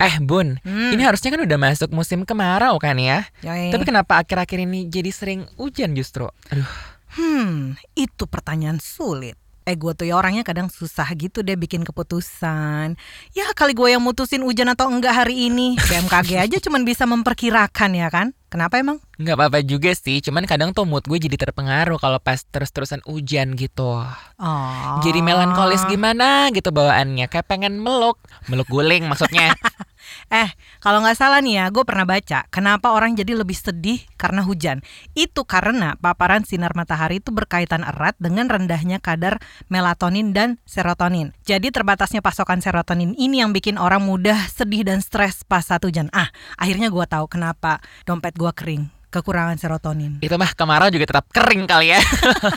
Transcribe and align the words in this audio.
Eh 0.00 0.16
Bun, 0.18 0.56
Hmm. 0.64 0.96
ini 0.96 1.04
harusnya 1.04 1.28
kan 1.28 1.44
udah 1.44 1.58
masuk 1.60 1.92
musim 1.92 2.24
kemarau 2.24 2.80
kan 2.80 2.96
ya? 2.96 3.28
Yoi. 3.44 3.68
Tapi 3.68 3.84
kenapa 3.84 4.16
akhir-akhir 4.18 4.64
ini 4.64 4.88
jadi 4.88 5.12
sering 5.12 5.44
hujan 5.54 5.92
justru? 5.92 6.24
Aduh, 6.48 6.64
Hmm, 7.10 7.74
itu 7.92 8.24
pertanyaan 8.24 8.78
sulit. 8.78 9.34
Eh 9.66 9.76
gue 9.76 9.92
tuh 9.92 10.08
ya 10.08 10.16
orangnya 10.16 10.40
kadang 10.40 10.66
susah 10.66 11.04
gitu 11.12 11.42
deh 11.42 11.52
bikin 11.52 11.84
keputusan. 11.84 12.96
Ya 13.34 13.44
kali 13.52 13.74
gue 13.74 13.92
yang 13.92 14.00
mutusin 14.00 14.40
hujan 14.40 14.70
atau 14.70 14.88
enggak 14.88 15.12
hari 15.14 15.46
ini. 15.46 15.74
BMKG 15.76 16.40
aja 16.40 16.56
cuman 16.58 16.82
bisa 16.82 17.04
memperkirakan 17.04 17.90
ya 17.92 18.08
kan. 18.08 18.32
Kenapa 18.48 18.78
emang? 18.78 18.98
nggak 19.20 19.36
apa-apa 19.36 19.60
juga 19.60 19.92
sih. 19.92 20.18
Cuman 20.18 20.42
kadang 20.42 20.72
tuh 20.72 20.82
mood 20.82 21.04
gue 21.04 21.18
jadi 21.20 21.36
terpengaruh 21.36 22.00
kalau 22.00 22.18
pas 22.18 22.40
terus-terusan 22.40 23.04
hujan 23.04 23.52
gitu. 23.54 24.00
Oh. 24.40 24.98
Jadi 25.04 25.20
melankolis 25.20 25.84
gimana 25.86 26.48
gitu 26.50 26.70
bawaannya. 26.70 27.26
Kayak 27.26 27.46
pengen 27.46 27.78
meluk. 27.78 28.16
Meluk 28.48 28.66
guling 28.66 29.06
maksudnya. 29.06 29.54
Eh, 30.30 30.50
kalau 30.78 31.02
nggak 31.02 31.18
salah 31.18 31.40
nih 31.42 31.62
ya, 31.62 31.64
gue 31.72 31.82
pernah 31.82 32.06
baca 32.06 32.46
kenapa 32.52 32.92
orang 32.92 33.16
jadi 33.16 33.34
lebih 33.34 33.56
sedih 33.56 34.04
karena 34.14 34.44
hujan. 34.44 34.84
Itu 35.16 35.48
karena 35.48 35.96
paparan 35.98 36.44
sinar 36.44 36.76
matahari 36.78 37.18
itu 37.18 37.34
berkaitan 37.34 37.82
erat 37.82 38.14
dengan 38.20 38.46
rendahnya 38.46 39.02
kadar 39.02 39.40
melatonin 39.66 40.36
dan 40.36 40.60
serotonin. 40.68 41.32
Jadi 41.42 41.72
terbatasnya 41.72 42.20
pasokan 42.20 42.60
serotonin 42.60 43.16
ini 43.16 43.40
yang 43.42 43.50
bikin 43.50 43.80
orang 43.80 44.04
mudah 44.04 44.36
sedih 44.52 44.84
dan 44.86 45.00
stres 45.00 45.42
pas 45.42 45.64
saat 45.64 45.82
hujan. 45.82 46.12
Ah, 46.14 46.28
akhirnya 46.60 46.92
gue 46.92 47.06
tahu 47.08 47.26
kenapa 47.26 47.80
dompet 48.04 48.36
gue 48.36 48.52
kering. 48.52 48.99
Kekurangan 49.10 49.58
serotonin. 49.58 50.22
Itu 50.22 50.38
mah 50.38 50.54
kemarau 50.54 50.86
juga 50.86 51.10
tetap 51.10 51.26
kering 51.34 51.66
kali 51.66 51.90
ya. 51.90 52.00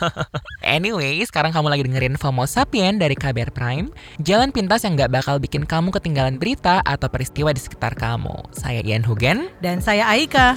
anyway, 0.78 1.18
sekarang 1.26 1.50
kamu 1.50 1.68
lagi 1.74 1.84
dengerin 1.90 2.16
FOMO 2.22 2.46
Sapien 2.46 3.02
dari 3.02 3.18
KBR 3.18 3.50
Prime. 3.50 3.90
Jalan 4.22 4.54
pintas 4.54 4.86
yang 4.86 4.94
nggak 4.94 5.10
bakal 5.10 5.42
bikin 5.42 5.66
kamu 5.66 5.90
ketinggalan 5.90 6.38
berita 6.38 6.86
atau 6.86 7.10
peristiwa 7.10 7.50
di 7.50 7.58
sekitar 7.58 7.98
kamu. 7.98 8.54
Saya 8.54 8.86
Ian 8.86 9.02
Hugen. 9.02 9.50
Dan 9.66 9.82
saya 9.82 10.06
Aika. 10.14 10.54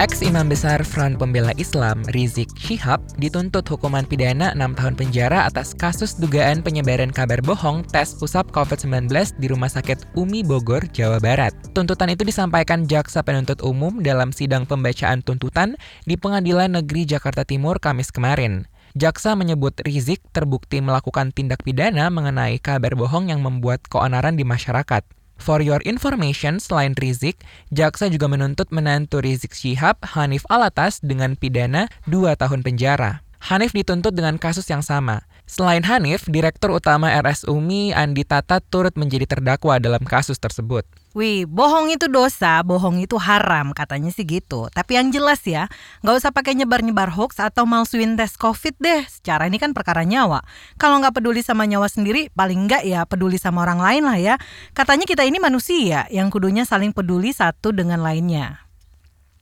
Ex-imam 0.00 0.48
besar 0.48 0.80
Front 0.80 1.20
Pembela 1.20 1.52
Islam 1.60 2.00
Rizik 2.16 2.48
Syihab 2.56 3.04
dituntut 3.20 3.68
hukuman 3.68 4.08
pidana 4.08 4.56
6 4.56 4.72
tahun 4.80 4.94
penjara 4.96 5.44
atas 5.44 5.76
kasus 5.76 6.16
dugaan 6.16 6.64
penyebaran 6.64 7.12
kabar 7.12 7.44
bohong 7.44 7.84
tes 7.84 8.16
usap 8.24 8.48
COVID-19 8.48 9.12
di 9.36 9.52
Rumah 9.52 9.68
Sakit 9.68 10.16
Umi 10.16 10.40
Bogor, 10.40 10.88
Jawa 10.96 11.20
Barat. 11.20 11.52
Tuntutan 11.76 12.08
itu 12.08 12.24
disampaikan 12.24 12.88
Jaksa 12.88 13.20
Penuntut 13.20 13.60
Umum 13.60 14.00
dalam 14.00 14.32
sidang 14.32 14.64
pembacaan 14.64 15.20
tuntutan 15.20 15.76
di 16.08 16.16
Pengadilan 16.16 16.80
Negeri 16.80 17.04
Jakarta 17.04 17.44
Timur 17.44 17.76
Kamis 17.76 18.08
kemarin. 18.08 18.64
Jaksa 18.96 19.36
menyebut 19.36 19.84
Rizik 19.84 20.24
terbukti 20.32 20.80
melakukan 20.80 21.28
tindak 21.28 21.60
pidana 21.60 22.08
mengenai 22.08 22.56
kabar 22.56 22.96
bohong 22.96 23.28
yang 23.28 23.44
membuat 23.44 23.84
keonaran 23.84 24.40
di 24.40 24.48
masyarakat. 24.48 25.04
For 25.40 25.64
your 25.64 25.80
information, 25.88 26.60
selain 26.60 26.92
Rizik, 27.00 27.40
Jaksa 27.72 28.12
juga 28.12 28.28
menuntut 28.28 28.68
menantu 28.68 29.24
Rizik 29.24 29.56
Syihab, 29.56 29.96
Hanif 30.12 30.44
Alatas, 30.52 31.00
dengan 31.00 31.32
pidana 31.32 31.88
2 32.04 32.36
tahun 32.36 32.60
penjara. 32.60 33.24
Hanif 33.48 33.72
dituntut 33.72 34.12
dengan 34.12 34.36
kasus 34.36 34.68
yang 34.68 34.84
sama. 34.84 35.24
Selain 35.48 35.80
Hanif, 35.88 36.28
Direktur 36.28 36.76
Utama 36.76 37.08
RS 37.24 37.48
Umi, 37.48 37.96
Andi 37.96 38.28
Tata, 38.28 38.60
turut 38.60 38.92
menjadi 39.00 39.24
terdakwa 39.24 39.80
dalam 39.80 40.04
kasus 40.04 40.36
tersebut. 40.36 40.84
Wih, 41.10 41.42
bohong 41.42 41.90
itu 41.90 42.06
dosa, 42.06 42.62
bohong 42.62 43.02
itu 43.02 43.18
haram, 43.18 43.74
katanya 43.74 44.14
sih 44.14 44.22
gitu. 44.22 44.70
Tapi 44.70 44.94
yang 44.94 45.10
jelas 45.10 45.42
ya, 45.42 45.66
nggak 46.06 46.22
usah 46.22 46.30
pakai 46.30 46.54
nyebar-nyebar 46.54 47.10
hoax 47.10 47.42
atau 47.42 47.66
malsuin 47.66 48.14
tes 48.14 48.38
COVID 48.38 48.78
deh. 48.78 49.02
Secara 49.10 49.50
ini 49.50 49.58
kan 49.58 49.74
perkara 49.74 50.06
nyawa. 50.06 50.46
Kalau 50.78 51.02
nggak 51.02 51.18
peduli 51.18 51.42
sama 51.42 51.66
nyawa 51.66 51.90
sendiri, 51.90 52.30
paling 52.30 52.70
nggak 52.70 52.86
ya 52.86 53.02
peduli 53.10 53.42
sama 53.42 53.66
orang 53.66 53.82
lain 53.82 54.02
lah 54.06 54.18
ya. 54.22 54.34
Katanya 54.70 55.02
kita 55.02 55.26
ini 55.26 55.42
manusia 55.42 56.06
yang 56.14 56.30
kudunya 56.30 56.62
saling 56.62 56.94
peduli 56.94 57.34
satu 57.34 57.74
dengan 57.74 58.06
lainnya. 58.06 58.69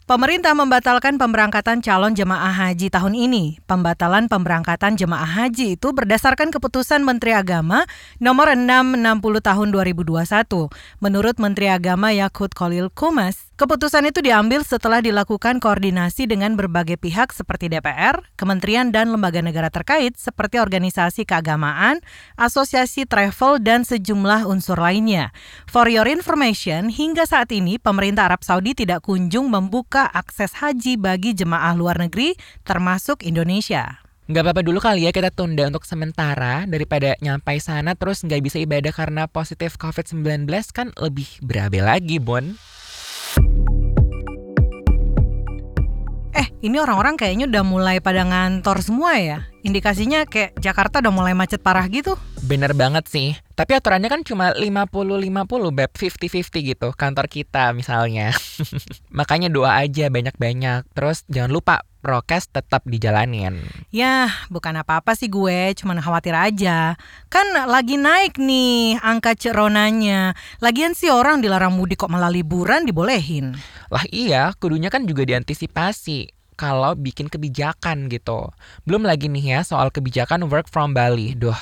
Pemerintah 0.08 0.56
membatalkan 0.56 1.20
pemberangkatan 1.20 1.84
calon 1.84 2.16
jemaah 2.16 2.48
haji 2.48 2.88
tahun 2.88 3.12
ini. 3.12 3.60
Pembatalan 3.68 4.24
pemberangkatan 4.24 4.96
jemaah 4.96 5.28
haji 5.28 5.76
itu 5.76 5.92
berdasarkan 5.92 6.48
keputusan 6.48 7.04
Menteri 7.04 7.36
Agama 7.36 7.84
nomor 8.16 8.48
660 8.56 9.04
tahun 9.44 9.68
2021. 9.68 10.72
Menurut 11.04 11.36
Menteri 11.36 11.68
Agama 11.68 12.08
Yakut 12.16 12.56
Kolil 12.56 12.88
Kumas, 12.88 13.47
keputusan 13.58 14.06
itu 14.06 14.22
diambil 14.22 14.62
setelah 14.62 15.02
dilakukan 15.02 15.58
koordinasi 15.58 16.30
dengan 16.30 16.54
berbagai 16.54 16.94
pihak 16.94 17.34
seperti 17.34 17.66
DPR, 17.66 18.22
kementerian 18.38 18.94
dan 18.94 19.10
lembaga 19.10 19.42
negara 19.42 19.66
terkait 19.66 20.14
seperti 20.14 20.62
organisasi 20.62 21.26
keagamaan, 21.26 21.98
asosiasi 22.38 23.04
travel 23.10 23.58
dan 23.58 23.82
sejumlah 23.82 24.46
unsur 24.46 24.78
lainnya. 24.78 25.34
For 25.66 25.90
your 25.90 26.06
information, 26.06 26.94
hingga 26.94 27.26
saat 27.26 27.50
ini 27.50 27.82
pemerintah 27.82 28.30
Arab 28.30 28.46
Saudi 28.46 28.78
tidak 28.78 29.02
kunjung 29.02 29.50
membuka 29.50 30.06
akses 30.06 30.54
haji 30.62 30.94
bagi 30.94 31.34
jemaah 31.34 31.74
luar 31.74 31.98
negeri 31.98 32.38
termasuk 32.62 33.26
Indonesia. 33.26 34.06
Nggak 34.30 34.44
apa-apa 34.44 34.62
dulu 34.62 34.78
kali 34.78 35.08
ya 35.08 35.10
kita 35.10 35.32
tunda 35.32 35.66
untuk 35.66 35.88
sementara 35.88 36.68
daripada 36.68 37.16
nyampai 37.18 37.58
sana 37.64 37.96
terus 37.96 38.20
nggak 38.22 38.44
bisa 38.44 38.60
ibadah 38.60 38.92
karena 38.92 39.24
positif 39.24 39.80
COVID-19 39.80 40.46
kan 40.70 40.92
lebih 41.00 41.26
berabe 41.42 41.82
lagi, 41.82 42.22
Bon. 42.22 42.54
Eh, 46.38 46.46
ini 46.62 46.78
orang-orang 46.78 47.18
kayaknya 47.18 47.50
udah 47.50 47.64
mulai 47.66 47.96
pada 47.98 48.22
ngantor 48.22 48.78
semua 48.84 49.18
ya. 49.18 49.48
Indikasinya 49.66 50.22
kayak 50.22 50.54
Jakarta 50.62 51.02
udah 51.02 51.10
mulai 51.10 51.34
macet 51.34 51.58
parah 51.58 51.82
gitu. 51.90 52.14
Bener 52.46 52.76
banget 52.78 53.10
sih. 53.10 53.34
Tapi 53.58 53.74
aturannya 53.74 54.06
kan 54.06 54.22
cuma 54.22 54.54
50-50, 54.54 55.74
Beb. 55.74 55.90
50-50 55.98 56.62
gitu. 56.62 56.88
Kantor 56.94 57.26
kita 57.26 57.74
misalnya. 57.74 58.30
Makanya 59.18 59.50
doa 59.50 59.82
aja 59.82 60.06
banyak-banyak. 60.12 60.86
Terus 60.94 61.26
jangan 61.26 61.50
lupa 61.50 61.82
prokes 62.00 62.48
tetap 62.50 62.86
dijalanin. 62.86 63.60
Ya, 63.90 64.30
bukan 64.48 64.78
apa-apa 64.78 65.14
sih 65.18 65.28
gue, 65.28 65.74
cuman 65.78 65.98
khawatir 65.98 66.34
aja. 66.34 66.94
Kan 67.28 67.46
lagi 67.54 67.98
naik 67.98 68.38
nih 68.38 69.02
angka 69.02 69.34
ceronanya. 69.34 70.32
Lagian 70.62 70.94
sih 70.94 71.10
orang 71.10 71.42
dilarang 71.42 71.74
mudik 71.74 72.00
kok 72.00 72.10
malah 72.10 72.30
liburan 72.30 72.86
dibolehin. 72.86 73.58
Lah 73.90 74.04
iya, 74.10 74.54
kudunya 74.56 74.88
kan 74.88 75.04
juga 75.04 75.26
diantisipasi 75.26 76.38
kalau 76.58 76.98
bikin 76.98 77.30
kebijakan 77.30 78.10
gitu. 78.10 78.50
Belum 78.82 79.06
lagi 79.06 79.30
nih 79.30 79.54
ya 79.56 79.60
soal 79.62 79.94
kebijakan 79.94 80.50
work 80.50 80.66
from 80.66 80.90
Bali. 80.90 81.38
Duh, 81.38 81.54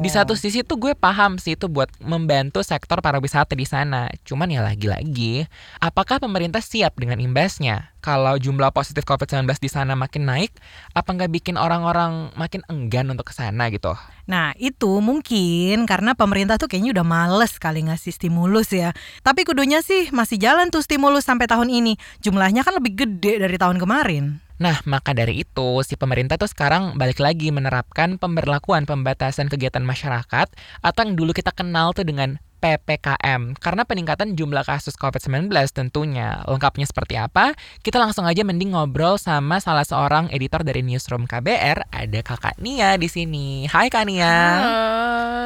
di 0.00 0.08
satu 0.08 0.32
sisi 0.32 0.64
tuh 0.64 0.80
gue 0.80 0.96
paham 0.96 1.36
sih 1.36 1.52
itu 1.52 1.68
buat 1.68 1.92
membantu 2.00 2.64
sektor 2.64 3.04
pariwisata 3.04 3.52
di 3.52 3.68
sana. 3.68 4.08
Cuman 4.24 4.48
ya 4.48 4.64
lagi-lagi, 4.64 5.44
apakah 5.84 6.16
pemerintah 6.16 6.64
siap 6.64 6.96
dengan 6.96 7.20
imbasnya? 7.20 7.92
Kalau 7.98 8.38
jumlah 8.38 8.70
positif 8.70 9.02
COVID-19 9.02 9.58
di 9.58 9.66
sana 9.66 9.98
makin 9.98 10.30
naik, 10.30 10.54
apa 10.94 11.10
nggak 11.10 11.34
bikin 11.34 11.56
orang-orang 11.58 12.30
makin 12.38 12.62
enggan 12.70 13.10
untuk 13.10 13.30
ke 13.30 13.34
sana 13.34 13.66
gitu? 13.74 13.90
Nah, 14.30 14.54
itu 14.54 15.02
mungkin 15.02 15.82
karena 15.82 16.14
pemerintah 16.14 16.62
tuh 16.62 16.70
kayaknya 16.70 17.02
udah 17.02 17.06
males 17.06 17.58
kali 17.58 17.90
ngasih 17.90 18.14
stimulus 18.14 18.70
ya. 18.70 18.94
Tapi 19.26 19.42
kudunya 19.42 19.82
sih 19.82 20.14
masih 20.14 20.38
jalan 20.38 20.70
tuh 20.70 20.86
stimulus 20.86 21.26
sampai 21.26 21.50
tahun 21.50 21.74
ini. 21.74 21.98
Jumlahnya 22.22 22.62
kan 22.62 22.78
lebih 22.78 23.02
gede 23.02 23.42
dari 23.42 23.56
tahun 23.58 23.82
kemarin. 23.82 24.38
Nah, 24.58 24.82
maka 24.90 25.14
dari 25.14 25.46
itu, 25.46 25.86
si 25.86 25.94
pemerintah 25.94 26.34
tuh 26.34 26.50
sekarang 26.50 26.98
balik 26.98 27.22
lagi 27.22 27.54
menerapkan 27.54 28.18
pemberlakuan 28.18 28.90
pembatasan 28.90 29.46
kegiatan 29.46 29.86
masyarakat 29.86 30.50
atau 30.82 31.00
yang 31.06 31.14
dulu 31.14 31.30
kita 31.30 31.54
kenal 31.54 31.94
tuh 31.94 32.02
dengan 32.02 32.42
PPKM 32.58 33.54
karena 33.62 33.82
peningkatan 33.86 34.34
jumlah 34.34 34.66
kasus 34.66 34.98
COVID-19 34.98 35.48
tentunya. 35.70 36.42
Lengkapnya 36.50 36.90
seperti 36.90 37.14
apa? 37.14 37.54
Kita 37.86 38.02
langsung 38.02 38.26
aja 38.26 38.42
mending 38.42 38.74
ngobrol 38.74 39.14
sama 39.16 39.62
salah 39.62 39.86
seorang 39.86 40.26
editor 40.34 40.66
dari 40.66 40.82
Newsroom 40.82 41.30
KBR, 41.30 41.86
ada 41.94 42.20
Kakak 42.26 42.58
Nia 42.58 42.98
di 42.98 43.06
sini. 43.06 43.70
Hai 43.70 43.86
Kak 43.86 44.04
Nia. 44.10 44.34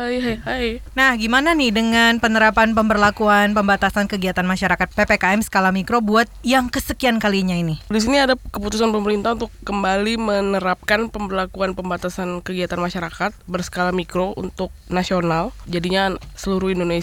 Hai, 0.02 0.18
hai, 0.18 0.36
hai. 0.48 0.66
Nah, 0.96 1.14
gimana 1.20 1.52
nih 1.52 1.70
dengan 1.70 2.16
penerapan 2.16 2.72
pemberlakuan 2.72 3.52
pembatasan 3.52 4.08
kegiatan 4.08 4.42
masyarakat 4.42 4.88
PPKM 4.96 5.44
skala 5.44 5.70
mikro 5.70 6.00
buat 6.00 6.26
yang 6.42 6.72
kesekian 6.72 7.20
kalinya 7.20 7.54
ini? 7.54 7.78
Di 7.86 8.00
sini 8.00 8.18
ada 8.18 8.34
keputusan 8.34 8.90
pemerintah 8.90 9.36
untuk 9.36 9.52
kembali 9.62 10.16
menerapkan 10.18 11.12
pemberlakuan 11.12 11.76
pembatasan 11.76 12.40
kegiatan 12.40 12.80
masyarakat 12.80 13.30
berskala 13.44 13.92
mikro 13.92 14.32
untuk 14.34 14.72
nasional. 14.88 15.52
Jadinya 15.68 16.16
seluruh 16.34 16.72
Indonesia 16.72 17.01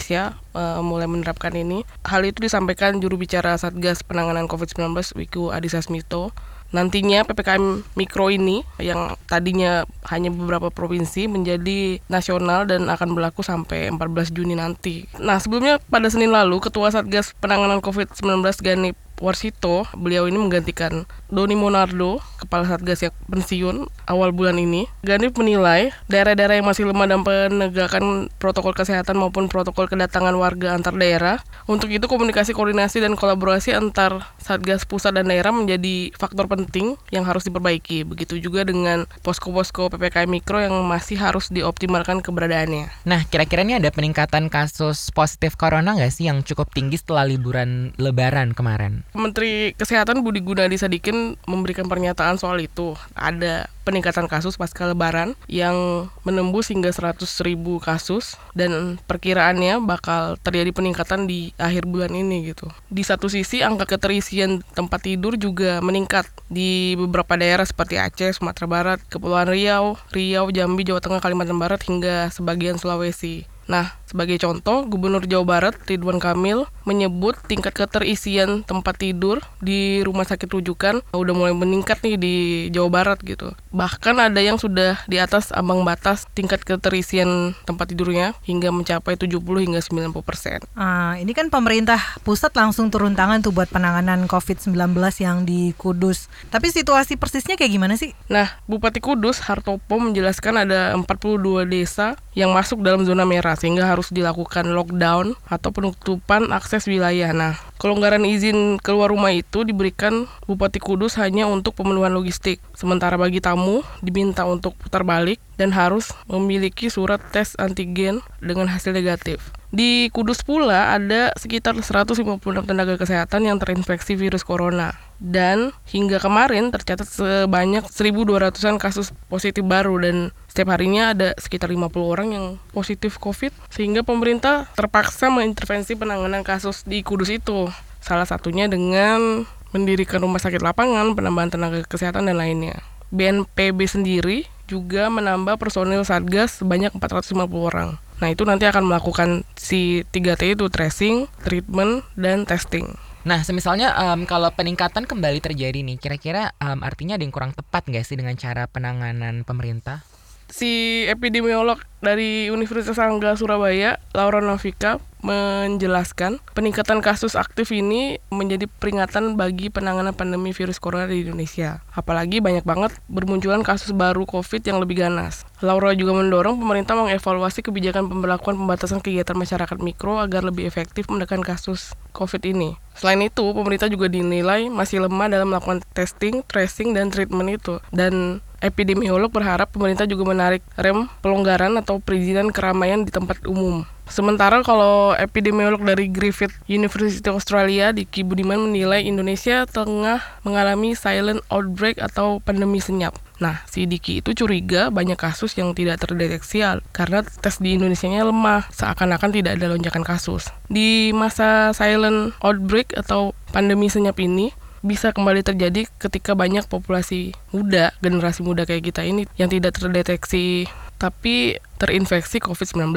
uh, 0.56 0.80
mulai 0.80 1.04
menerapkan 1.04 1.52
ini. 1.52 1.84
Hal 2.08 2.24
itu 2.24 2.40
disampaikan 2.40 2.96
juru 2.98 3.20
bicara 3.20 3.52
Satgas 3.60 4.00
Penanganan 4.00 4.48
COVID-19 4.48 4.96
Wiku 5.18 5.52
Adhisa 5.52 5.84
Smito. 5.84 6.32
Nantinya 6.70 7.26
PPKM 7.26 7.82
mikro 7.98 8.30
ini 8.30 8.62
yang 8.78 9.18
tadinya 9.26 9.82
hanya 10.06 10.30
beberapa 10.30 10.70
provinsi 10.70 11.26
menjadi 11.26 11.98
nasional 12.06 12.62
dan 12.62 12.86
akan 12.86 13.18
berlaku 13.18 13.42
sampai 13.42 13.90
14 13.90 14.30
Juni 14.30 14.54
nanti. 14.54 15.10
Nah, 15.18 15.42
sebelumnya 15.42 15.82
pada 15.90 16.06
Senin 16.06 16.30
lalu 16.30 16.62
Ketua 16.62 16.94
Satgas 16.94 17.34
Penanganan 17.42 17.82
COVID-19 17.82 18.46
Gani 18.62 18.94
Warsito, 19.20 19.84
beliau 19.92 20.24
ini 20.24 20.40
menggantikan 20.40 21.04
Doni 21.28 21.52
Monardo, 21.52 22.24
kepala 22.40 22.64
Satgas 22.64 23.04
yang 23.04 23.14
pensiun 23.28 23.84
awal 24.08 24.32
bulan 24.32 24.56
ini. 24.56 24.88
Ganip 25.04 25.36
menilai 25.36 25.92
daerah-daerah 26.08 26.56
yang 26.56 26.64
masih 26.64 26.88
lemah 26.88 27.04
dalam 27.04 27.20
penegakan 27.20 28.32
protokol 28.40 28.72
kesehatan 28.72 29.20
maupun 29.20 29.52
protokol 29.52 29.92
kedatangan 29.92 30.32
warga 30.40 30.72
antar 30.72 30.96
daerah. 30.96 31.36
Untuk 31.68 31.92
itu 31.92 32.08
komunikasi, 32.08 32.56
koordinasi, 32.56 33.04
dan 33.04 33.12
kolaborasi 33.12 33.76
antar 33.76 34.24
Satgas 34.40 34.88
pusat 34.88 35.12
dan 35.12 35.28
daerah 35.28 35.52
menjadi 35.52 36.16
faktor 36.16 36.48
penting 36.48 36.96
yang 37.12 37.28
harus 37.28 37.44
diperbaiki. 37.44 38.08
Begitu 38.08 38.40
juga 38.40 38.64
dengan 38.64 39.04
posko-posko 39.20 39.92
PPKM 39.92 40.32
Mikro 40.32 40.64
yang 40.64 40.72
masih 40.88 41.20
harus 41.20 41.52
dioptimalkan 41.52 42.24
keberadaannya. 42.24 43.04
Nah, 43.04 43.20
kira-kira 43.28 43.68
ini 43.68 43.76
ada 43.76 43.92
peningkatan 43.92 44.48
kasus 44.48 45.12
positif 45.12 45.60
corona 45.60 45.92
nggak 45.92 46.08
sih 46.08 46.24
yang 46.24 46.40
cukup 46.40 46.72
tinggi 46.72 46.96
setelah 46.96 47.28
liburan 47.28 47.92
lebaran 48.00 48.56
kemarin? 48.56 49.04
Menteri 49.12 49.74
Kesehatan 49.74 50.22
Budi 50.22 50.42
Gunadi 50.42 50.78
Sadikin 50.78 51.34
memberikan 51.46 51.86
pernyataan 51.90 52.38
soal 52.38 52.62
itu. 52.62 52.94
Ada 53.18 53.66
peningkatan 53.82 54.30
kasus 54.30 54.54
pasca 54.54 54.86
lebaran 54.86 55.34
yang 55.50 56.06
menembus 56.22 56.70
hingga 56.70 56.94
100 56.94 57.26
ribu 57.42 57.82
kasus 57.82 58.38
dan 58.54 59.02
perkiraannya 59.10 59.82
bakal 59.82 60.38
terjadi 60.38 60.70
peningkatan 60.70 61.26
di 61.26 61.50
akhir 61.58 61.90
bulan 61.90 62.14
ini 62.14 62.54
gitu. 62.54 62.70
Di 62.86 63.02
satu 63.02 63.26
sisi 63.26 63.66
angka 63.66 63.90
keterisian 63.90 64.62
tempat 64.78 65.02
tidur 65.02 65.34
juga 65.34 65.82
meningkat 65.82 66.28
di 66.46 66.94
beberapa 66.94 67.34
daerah 67.34 67.66
seperti 67.66 67.98
Aceh, 67.98 68.38
Sumatera 68.38 68.66
Barat, 68.70 68.98
Kepulauan 69.10 69.50
Riau, 69.50 69.98
Riau, 70.14 70.46
Jambi, 70.54 70.86
Jawa 70.86 71.02
Tengah, 71.02 71.18
Kalimantan 71.18 71.58
Barat 71.58 71.82
hingga 71.82 72.30
sebagian 72.30 72.78
Sulawesi. 72.78 73.48
Nah, 73.70 73.94
sebagai 74.10 74.42
contoh, 74.42 74.82
Gubernur 74.90 75.22
Jawa 75.22 75.46
Barat 75.46 75.74
Ridwan 75.86 76.18
Kamil 76.18 76.66
menyebut 76.82 77.38
tingkat 77.46 77.78
keterisian 77.78 78.66
tempat 78.66 78.98
tidur 78.98 79.38
di 79.62 80.02
rumah 80.02 80.26
sakit 80.26 80.50
rujukan 80.50 81.06
udah 81.14 81.34
mulai 81.36 81.54
meningkat 81.54 82.02
nih 82.02 82.16
di 82.18 82.34
Jawa 82.74 82.90
Barat 82.90 83.22
gitu. 83.22 83.54
Bahkan 83.70 84.18
ada 84.18 84.40
yang 84.42 84.58
sudah 84.58 84.98
di 85.06 85.22
atas 85.22 85.54
ambang 85.54 85.86
batas 85.86 86.26
tingkat 86.34 86.66
keterisian 86.66 87.54
tempat 87.62 87.92
tidurnya 87.92 88.34
hingga 88.42 88.74
mencapai 88.74 89.14
70 89.14 89.38
hingga 89.38 89.78
90 89.78 90.26
persen. 90.26 90.58
Ah, 90.74 91.14
ini 91.20 91.30
kan 91.36 91.52
pemerintah 91.52 92.00
pusat 92.26 92.50
langsung 92.56 92.90
turun 92.90 93.14
tangan 93.14 93.44
tuh 93.44 93.54
buat 93.54 93.70
penanganan 93.70 94.26
COVID-19 94.26 94.74
yang 95.20 95.44
di 95.44 95.76
Kudus. 95.76 96.26
Tapi 96.48 96.72
situasi 96.72 97.20
persisnya 97.20 97.54
kayak 97.54 97.70
gimana 97.70 97.94
sih? 97.94 98.16
Nah, 98.26 98.58
Bupati 98.66 98.98
Kudus 98.98 99.44
Hartopo 99.44 100.00
menjelaskan 100.00 100.64
ada 100.66 100.96
42 100.96 101.68
desa 101.68 102.16
yang 102.32 102.54
masuk 102.54 102.80
dalam 102.80 103.02
zona 103.02 103.26
merah 103.26 103.58
sehingga 103.58 103.84
harus 103.84 103.99
dilakukan 104.08 104.72
lockdown 104.72 105.36
atau 105.44 105.68
penutupan 105.68 106.48
akses 106.48 106.88
wilayah. 106.88 107.36
Nah, 107.36 107.60
kelonggaran 107.76 108.24
izin 108.24 108.80
keluar 108.80 109.12
rumah 109.12 109.36
itu 109.36 109.68
diberikan 109.68 110.24
Bupati 110.48 110.80
Kudus 110.80 111.20
hanya 111.20 111.44
untuk 111.44 111.76
pemenuhan 111.76 112.16
logistik. 112.16 112.64
Sementara 112.72 113.20
bagi 113.20 113.44
tamu 113.44 113.84
diminta 114.00 114.48
untuk 114.48 114.72
putar 114.80 115.04
balik 115.04 115.36
dan 115.60 115.76
harus 115.76 116.16
memiliki 116.24 116.88
surat 116.88 117.20
tes 117.28 117.52
antigen 117.60 118.24
dengan 118.40 118.72
hasil 118.72 118.96
negatif. 118.96 119.52
Di 119.68 120.08
Kudus 120.10 120.40
pula 120.40 120.96
ada 120.96 121.36
sekitar 121.36 121.76
156 121.76 122.40
tenaga 122.64 122.96
kesehatan 122.96 123.44
yang 123.44 123.60
terinfeksi 123.60 124.16
virus 124.16 124.42
corona. 124.42 125.09
Dan 125.20 125.76
hingga 125.84 126.16
kemarin 126.16 126.72
tercatat 126.72 127.04
sebanyak 127.04 127.84
1.200-an 127.84 128.80
kasus 128.80 129.12
positif 129.28 129.60
baru 129.60 130.00
dan 130.00 130.16
setiap 130.48 130.72
harinya 130.72 131.12
ada 131.12 131.36
sekitar 131.36 131.68
50 131.68 131.92
orang 132.00 132.28
yang 132.32 132.46
positif 132.72 133.20
COVID 133.20 133.52
sehingga 133.68 134.00
pemerintah 134.00 134.72
terpaksa 134.72 135.28
mengintervensi 135.28 135.92
penanganan 135.92 136.40
kasus 136.40 136.88
di 136.88 137.04
Kudus 137.04 137.28
itu. 137.28 137.68
Salah 138.00 138.24
satunya 138.24 138.64
dengan 138.64 139.44
mendirikan 139.76 140.24
rumah 140.24 140.40
sakit 140.40 140.64
lapangan, 140.64 141.12
penambahan 141.12 141.52
tenaga 141.52 141.84
kesehatan 141.84 142.26
dan 142.26 142.40
lainnya. 142.40 142.80
BNPB 143.12 143.78
sendiri 143.84 144.48
juga 144.70 145.10
menambah 145.10 145.58
personil 145.58 146.06
Satgas 146.06 146.62
sebanyak 146.62 146.94
450 146.96 147.36
orang. 147.58 147.98
Nah, 148.22 148.28
itu 148.30 148.46
nanti 148.46 148.68
akan 148.68 148.86
melakukan 148.86 149.42
si 149.58 150.06
3T 150.14 150.54
itu 150.54 150.70
tracing, 150.70 151.26
treatment, 151.42 152.06
dan 152.14 152.46
testing. 152.46 152.94
Nah, 153.20 153.44
semisalnya 153.44 153.92
um, 154.00 154.24
kalau 154.24 154.48
peningkatan 154.48 155.04
kembali 155.04 155.44
terjadi 155.44 155.84
nih, 155.84 156.00
kira-kira 156.00 156.56
um, 156.56 156.80
artinya 156.80 157.20
ada 157.20 157.24
yang 157.24 157.34
kurang 157.34 157.52
tepat 157.52 157.84
nggak 157.84 158.04
sih 158.08 158.16
dengan 158.16 158.32
cara 158.40 158.64
penanganan 158.64 159.44
pemerintah? 159.44 160.00
Si 160.48 161.04
epidemiolog 161.04 161.78
dari 162.00 162.48
Universitas 162.48 162.96
Angga 162.96 163.36
Surabaya, 163.36 164.00
Laura 164.16 164.40
Novika, 164.40 164.98
menjelaskan 165.20 166.40
peningkatan 166.52 167.00
kasus 167.04 167.36
aktif 167.36 167.70
ini 167.72 168.20
menjadi 168.32 168.66
peringatan 168.66 169.36
bagi 169.36 169.68
penanganan 169.68 170.12
pandemi 170.12 170.52
virus 170.52 170.80
corona 170.80 171.08
di 171.08 171.24
Indonesia. 171.24 171.80
Apalagi 171.92 172.40
banyak 172.40 172.64
banget 172.64 172.92
bermunculan 173.06 173.60
kasus 173.64 173.92
baru 173.92 174.24
COVID 174.24 174.62
yang 174.64 174.78
lebih 174.80 175.04
ganas. 175.04 175.44
Laura 175.60 175.92
juga 175.92 176.16
mendorong 176.16 176.56
pemerintah 176.56 176.96
mengevaluasi 176.96 177.60
kebijakan 177.60 178.08
pemberlakuan 178.08 178.56
pembatasan 178.56 179.04
kegiatan 179.04 179.36
masyarakat 179.36 179.76
mikro 179.80 180.16
agar 180.16 180.40
lebih 180.40 180.64
efektif 180.64 181.08
menekan 181.12 181.44
kasus 181.44 181.92
COVID 182.16 182.42
ini. 182.48 182.80
Selain 182.96 183.20
itu, 183.22 183.44
pemerintah 183.56 183.88
juga 183.88 184.08
dinilai 184.08 184.68
masih 184.68 185.04
lemah 185.04 185.28
dalam 185.32 185.52
melakukan 185.52 185.80
testing, 185.96 186.44
tracing, 186.44 186.92
dan 186.92 187.08
treatment 187.08 187.48
itu. 187.60 187.80
Dan 187.92 188.44
epidemiolog 188.60 189.32
berharap 189.32 189.72
pemerintah 189.72 190.04
juga 190.04 190.28
menarik 190.28 190.60
rem 190.76 191.08
pelonggaran 191.24 191.80
atau 191.80 191.96
perizinan 191.96 192.52
keramaian 192.52 193.04
di 193.04 193.10
tempat 193.12 193.40
umum. 193.48 193.88
Sementara 194.10 194.58
kalau 194.66 195.14
epidemiolog 195.14 195.78
dari 195.86 196.10
Griffith 196.10 196.50
University 196.66 197.30
Australia, 197.30 197.94
Diki 197.94 198.26
Budiman 198.26 198.58
menilai 198.58 199.06
Indonesia 199.06 199.62
tengah 199.70 200.18
mengalami 200.42 200.98
silent 200.98 201.46
outbreak 201.46 202.02
atau 202.02 202.42
pandemi 202.42 202.82
senyap. 202.82 203.14
Nah, 203.38 203.62
si 203.70 203.86
Diki 203.86 204.18
itu 204.18 204.34
curiga 204.34 204.90
banyak 204.90 205.14
kasus 205.14 205.54
yang 205.54 205.72
tidak 205.78 206.02
terdeteksi 206.02 206.60
karena 206.90 207.22
tes 207.22 207.62
di 207.62 207.78
Indonesia-nya 207.78 208.26
lemah, 208.26 208.66
seakan-akan 208.74 209.30
tidak 209.30 209.56
ada 209.56 209.70
lonjakan 209.70 210.02
kasus. 210.02 210.50
Di 210.66 211.14
masa 211.14 211.70
silent 211.70 212.34
outbreak 212.42 212.92
atau 212.98 213.32
pandemi 213.54 213.86
senyap 213.88 214.18
ini, 214.18 214.50
bisa 214.82 215.14
kembali 215.14 215.46
terjadi 215.46 215.86
ketika 216.02 216.34
banyak 216.34 216.66
populasi 216.66 217.32
muda, 217.54 217.94
generasi 218.02 218.42
muda 218.42 218.66
kayak 218.66 218.90
kita 218.90 219.06
ini 219.06 219.24
yang 219.38 219.48
tidak 219.48 219.78
terdeteksi 219.78 220.68
tapi 221.00 221.56
terinfeksi 221.80 222.44
COVID-19 222.44 222.92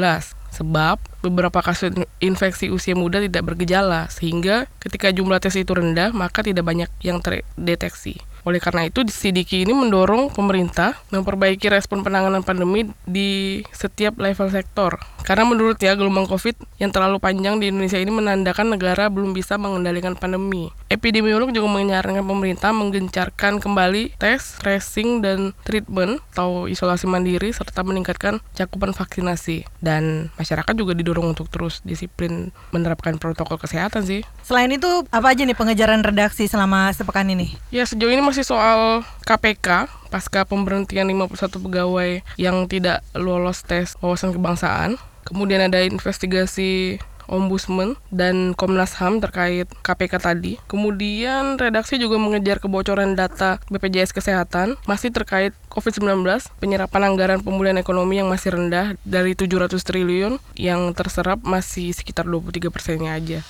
sebab 0.51 0.99
beberapa 1.23 1.63
kasus 1.63 1.95
infeksi 2.19 2.67
usia 2.69 2.93
muda 2.93 3.23
tidak 3.23 3.47
bergejala 3.47 4.11
sehingga 4.11 4.69
ketika 4.83 5.09
jumlah 5.09 5.39
tes 5.39 5.55
itu 5.55 5.71
rendah 5.71 6.11
maka 6.11 6.43
tidak 6.43 6.67
banyak 6.67 6.91
yang 7.01 7.23
terdeteksi. 7.23 8.19
Oleh 8.43 8.59
karena 8.59 8.87
itu, 8.87 9.03
Sidiki 9.07 9.63
ini 9.63 9.71
mendorong 9.71 10.31
pemerintah 10.31 10.99
memperbaiki 11.11 11.71
respon 11.71 12.03
penanganan 12.03 12.43
pandemi 12.43 12.91
di 13.07 13.63
setiap 13.71 14.19
level 14.19 14.51
sektor. 14.51 14.99
Karena 15.23 15.47
menurutnya 15.47 15.95
gelombang 15.95 16.27
COVID 16.27 16.83
yang 16.83 16.91
terlalu 16.91 17.15
panjang 17.23 17.55
di 17.55 17.71
Indonesia 17.71 17.95
ini 17.95 18.11
menandakan 18.11 18.75
negara 18.75 19.07
belum 19.07 19.31
bisa 19.31 19.55
mengendalikan 19.55 20.19
pandemi. 20.19 20.67
Epidemiolog 20.91 21.55
juga 21.55 21.71
menyarankan 21.71 22.27
pemerintah 22.27 22.75
menggencarkan 22.75 23.63
kembali 23.63 24.19
tes, 24.19 24.59
tracing, 24.59 25.23
dan 25.23 25.55
treatment 25.63 26.19
atau 26.35 26.67
isolasi 26.67 27.07
mandiri 27.07 27.55
serta 27.55 27.87
meningkatkan 27.87 28.43
cakupan 28.51 28.91
vaksinasi. 28.91 29.63
Dan 29.79 30.27
masyarakat 30.35 30.75
juga 30.75 30.91
didorong 30.91 31.31
untuk 31.31 31.47
terus 31.47 31.79
disiplin 31.87 32.51
menerapkan 32.75 33.15
protokol 33.15 33.55
kesehatan 33.55 34.03
sih. 34.03 34.27
Selain 34.43 34.67
itu, 34.67 35.07
apa 35.07 35.31
aja 35.31 35.47
nih 35.47 35.55
pengejaran 35.55 36.03
redaksi 36.03 36.51
selama 36.51 36.91
sepekan 36.91 37.31
ini? 37.31 37.55
Ya, 37.71 37.87
sejauh 37.87 38.11
ini 38.11 38.19
masih 38.33 38.49
soal 38.49 39.05
KPK 39.29 39.85
pasca 40.09 40.41
pemberhentian 40.41 41.05
51 41.05 41.53
pegawai 41.53 42.25
yang 42.41 42.65
tidak 42.65 43.05
lolos 43.13 43.61
tes 43.61 43.93
wawasan 44.01 44.33
kebangsaan. 44.33 44.97
Kemudian 45.21 45.61
ada 45.61 45.85
investigasi 45.85 46.97
Ombudsman 47.29 47.93
dan 48.09 48.57
Komnas 48.57 48.97
HAM 48.97 49.21
terkait 49.21 49.69
KPK 49.85 50.13
tadi. 50.17 50.57
Kemudian 50.65 51.61
redaksi 51.61 52.01
juga 52.01 52.17
mengejar 52.17 52.57
kebocoran 52.57 53.13
data 53.13 53.61
BPJS 53.69 54.17
Kesehatan 54.17 54.81
masih 54.89 55.13
terkait 55.13 55.53
COVID-19, 55.69 56.25
penyerapan 56.57 57.13
anggaran 57.13 57.45
pemulihan 57.45 57.77
ekonomi 57.77 58.17
yang 58.17 58.33
masih 58.33 58.57
rendah 58.57 58.97
dari 59.05 59.37
700 59.37 59.77
triliun 59.77 60.41
yang 60.57 60.89
terserap 60.97 61.45
masih 61.45 61.93
sekitar 61.93 62.25
23 62.25 62.73
persennya 62.73 63.13
aja. 63.13 63.45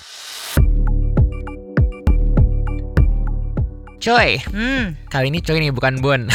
Coy, 4.03 4.35
Hmm, 4.51 4.99
kali 5.07 5.31
ini 5.31 5.39
coy 5.39 5.63
nih 5.63 5.71
bukan 5.71 6.03
Bun. 6.03 6.27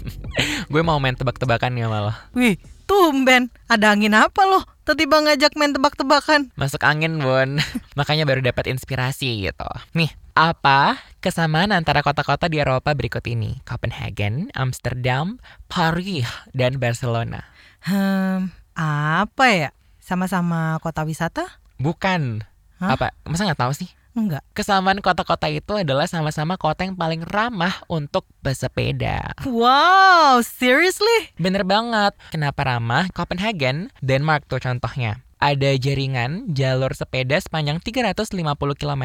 Gue 0.70 0.82
mau 0.86 1.02
main 1.02 1.18
tebak-tebakan 1.18 1.74
ya 1.74 1.90
malah. 1.90 2.30
wih, 2.38 2.54
tumben. 2.86 3.50
Ada 3.66 3.98
angin 3.98 4.14
apa 4.14 4.46
loh? 4.46 4.62
Tiba-tiba 4.86 5.18
ngajak 5.26 5.58
main 5.58 5.74
tebak-tebakan. 5.74 6.54
Masuk 6.54 6.86
angin, 6.86 7.18
Bun. 7.18 7.58
Makanya 7.98 8.30
baru 8.30 8.46
dapat 8.46 8.70
inspirasi 8.70 9.42
gitu. 9.42 9.66
Nih, 9.90 10.14
apa 10.38 11.02
kesamaan 11.18 11.74
antara 11.74 12.06
kota-kota 12.06 12.46
di 12.46 12.62
Eropa 12.62 12.94
berikut 12.94 13.26
ini? 13.26 13.58
Copenhagen, 13.66 14.54
Amsterdam, 14.54 15.42
Paris, 15.66 16.30
dan 16.54 16.78
Barcelona. 16.78 17.42
Hmm, 17.82 18.54
apa 18.78 19.46
ya? 19.50 19.70
Sama-sama 19.98 20.78
kota 20.78 21.02
wisata? 21.02 21.58
Bukan. 21.82 22.46
Hah? 22.78 22.94
Apa? 22.94 23.10
Masa 23.26 23.50
nggak 23.50 23.66
tahu 23.66 23.74
sih? 23.74 23.90
Enggak. 24.14 24.42
Kesamaan 24.52 24.98
kota-kota 24.98 25.46
itu 25.46 25.78
adalah 25.78 26.10
sama-sama 26.10 26.58
kota 26.58 26.82
yang 26.82 26.98
paling 26.98 27.22
ramah 27.22 27.86
untuk 27.86 28.26
bersepeda. 28.42 29.38
Wow, 29.46 30.42
seriously? 30.42 31.30
Bener 31.38 31.62
banget. 31.62 32.18
Kenapa 32.34 32.66
ramah? 32.66 33.06
Copenhagen, 33.14 33.94
Denmark 34.02 34.50
tuh 34.50 34.58
contohnya 34.58 35.22
ada 35.40 35.72
jaringan 35.80 36.52
jalur 36.52 36.92
sepeda 36.92 37.40
sepanjang 37.40 37.80
350 37.80 38.36
km, 38.76 39.04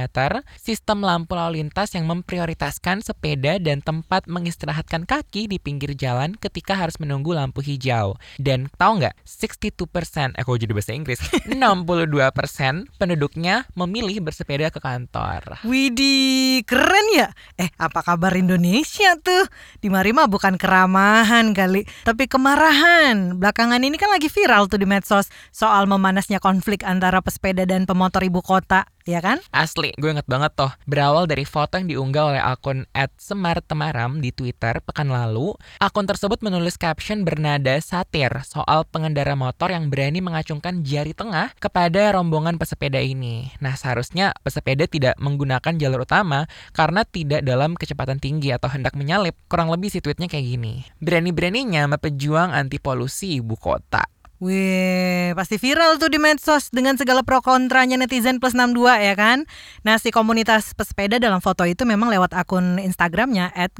sistem 0.59 0.99
lampu 0.99 1.31
lalu 1.31 1.63
lintas 1.63 1.95
yang 1.95 2.11
memprioritaskan 2.11 2.99
sepeda 2.99 3.55
dan 3.63 3.79
tempat 3.79 4.27
mengistirahatkan 4.27 5.07
kaki 5.07 5.47
di 5.47 5.63
pinggir 5.63 5.95
jalan 5.95 6.35
ketika 6.35 6.75
harus 6.75 6.99
menunggu 6.99 7.31
lampu 7.31 7.63
hijau. 7.63 8.19
Dan 8.35 8.67
tahu 8.75 8.99
nggak, 8.99 9.15
62%, 9.23 10.35
eh 10.35 10.43
kok 10.43 10.59
jadi 10.59 10.73
bahasa 10.75 10.91
Inggris, 10.91 11.23
62% 11.47 12.99
penduduknya 12.99 13.63
memilih 13.71 14.19
bersepeda 14.19 14.67
ke 14.75 14.83
kantor. 14.83 15.63
Widih, 15.63 16.67
keren 16.67 17.07
ya? 17.15 17.31
Eh, 17.55 17.71
apa 17.79 18.03
kabar 18.03 18.35
Indonesia 18.35 19.15
tuh? 19.23 19.47
Di 19.79 19.87
Marima 19.87 20.27
bukan 20.27 20.59
keramahan 20.59 21.55
kali, 21.55 21.87
tapi 22.03 22.27
kemarahan. 22.27 23.39
Belakangan 23.39 23.79
ini 23.79 23.95
kan 23.95 24.11
lagi 24.11 24.27
viral 24.27 24.67
tuh 24.67 24.83
di 24.83 24.83
medsos 24.83 25.31
soal 25.55 25.87
memanas 25.87 26.24
panasnya 26.25 26.41
konflik 26.41 26.81
antara 26.81 27.21
pesepeda 27.21 27.69
dan 27.69 27.85
pemotor 27.85 28.25
ibu 28.25 28.41
kota, 28.41 28.89
ya 29.05 29.21
kan? 29.21 29.45
Asli, 29.53 29.93
gue 29.93 30.09
inget 30.09 30.25
banget 30.25 30.57
toh. 30.57 30.73
Berawal 30.89 31.29
dari 31.29 31.45
foto 31.45 31.77
yang 31.77 31.85
diunggah 31.85 32.33
oleh 32.33 32.41
akun 32.41 32.89
@semartemaram 33.21 34.17
di 34.17 34.33
Twitter 34.33 34.81
pekan 34.81 35.13
lalu, 35.13 35.53
akun 35.77 36.09
tersebut 36.09 36.41
menulis 36.41 36.81
caption 36.81 37.21
bernada 37.21 37.77
satir 37.77 38.33
soal 38.41 38.89
pengendara 38.89 39.37
motor 39.37 39.69
yang 39.69 39.93
berani 39.93 40.17
mengacungkan 40.17 40.81
jari 40.81 41.13
tengah 41.13 41.53
kepada 41.61 42.17
rombongan 42.17 42.57
pesepeda 42.57 42.97
ini. 42.97 43.53
Nah, 43.61 43.77
seharusnya 43.77 44.33
pesepeda 44.41 44.89
tidak 44.89 45.13
menggunakan 45.21 45.77
jalur 45.77 46.09
utama 46.09 46.49
karena 46.73 47.05
tidak 47.05 47.45
dalam 47.45 47.77
kecepatan 47.77 48.17
tinggi 48.17 48.49
atau 48.49 48.73
hendak 48.73 48.97
menyalip. 48.97 49.37
Kurang 49.45 49.69
lebih 49.69 49.93
si 49.93 50.01
tweetnya 50.01 50.25
kayak 50.25 50.57
gini. 50.57 50.89
Berani-beraninya 50.97 51.85
pejuang 52.01 52.49
anti 52.49 52.81
polusi 52.81 53.37
ibu 53.37 53.53
kota. 53.53 54.14
Wih, 54.43 55.31
pasti 55.31 55.55
viral 55.55 55.95
tuh 55.95 56.11
di 56.11 56.19
medsos 56.19 56.67
dengan 56.67 56.99
segala 56.99 57.23
pro 57.23 57.39
kontranya 57.39 57.95
netizen 57.95 58.43
plus 58.43 58.51
62 58.51 58.99
ya 58.99 59.15
kan? 59.15 59.47
Nah, 59.87 59.95
si 59.95 60.11
komunitas 60.11 60.75
pesepeda 60.75 61.23
dalam 61.23 61.39
foto 61.39 61.63
itu 61.63 61.87
memang 61.87 62.11
lewat 62.11 62.35
akun 62.35 62.75
Instagramnya 62.75 63.55
at 63.55 63.71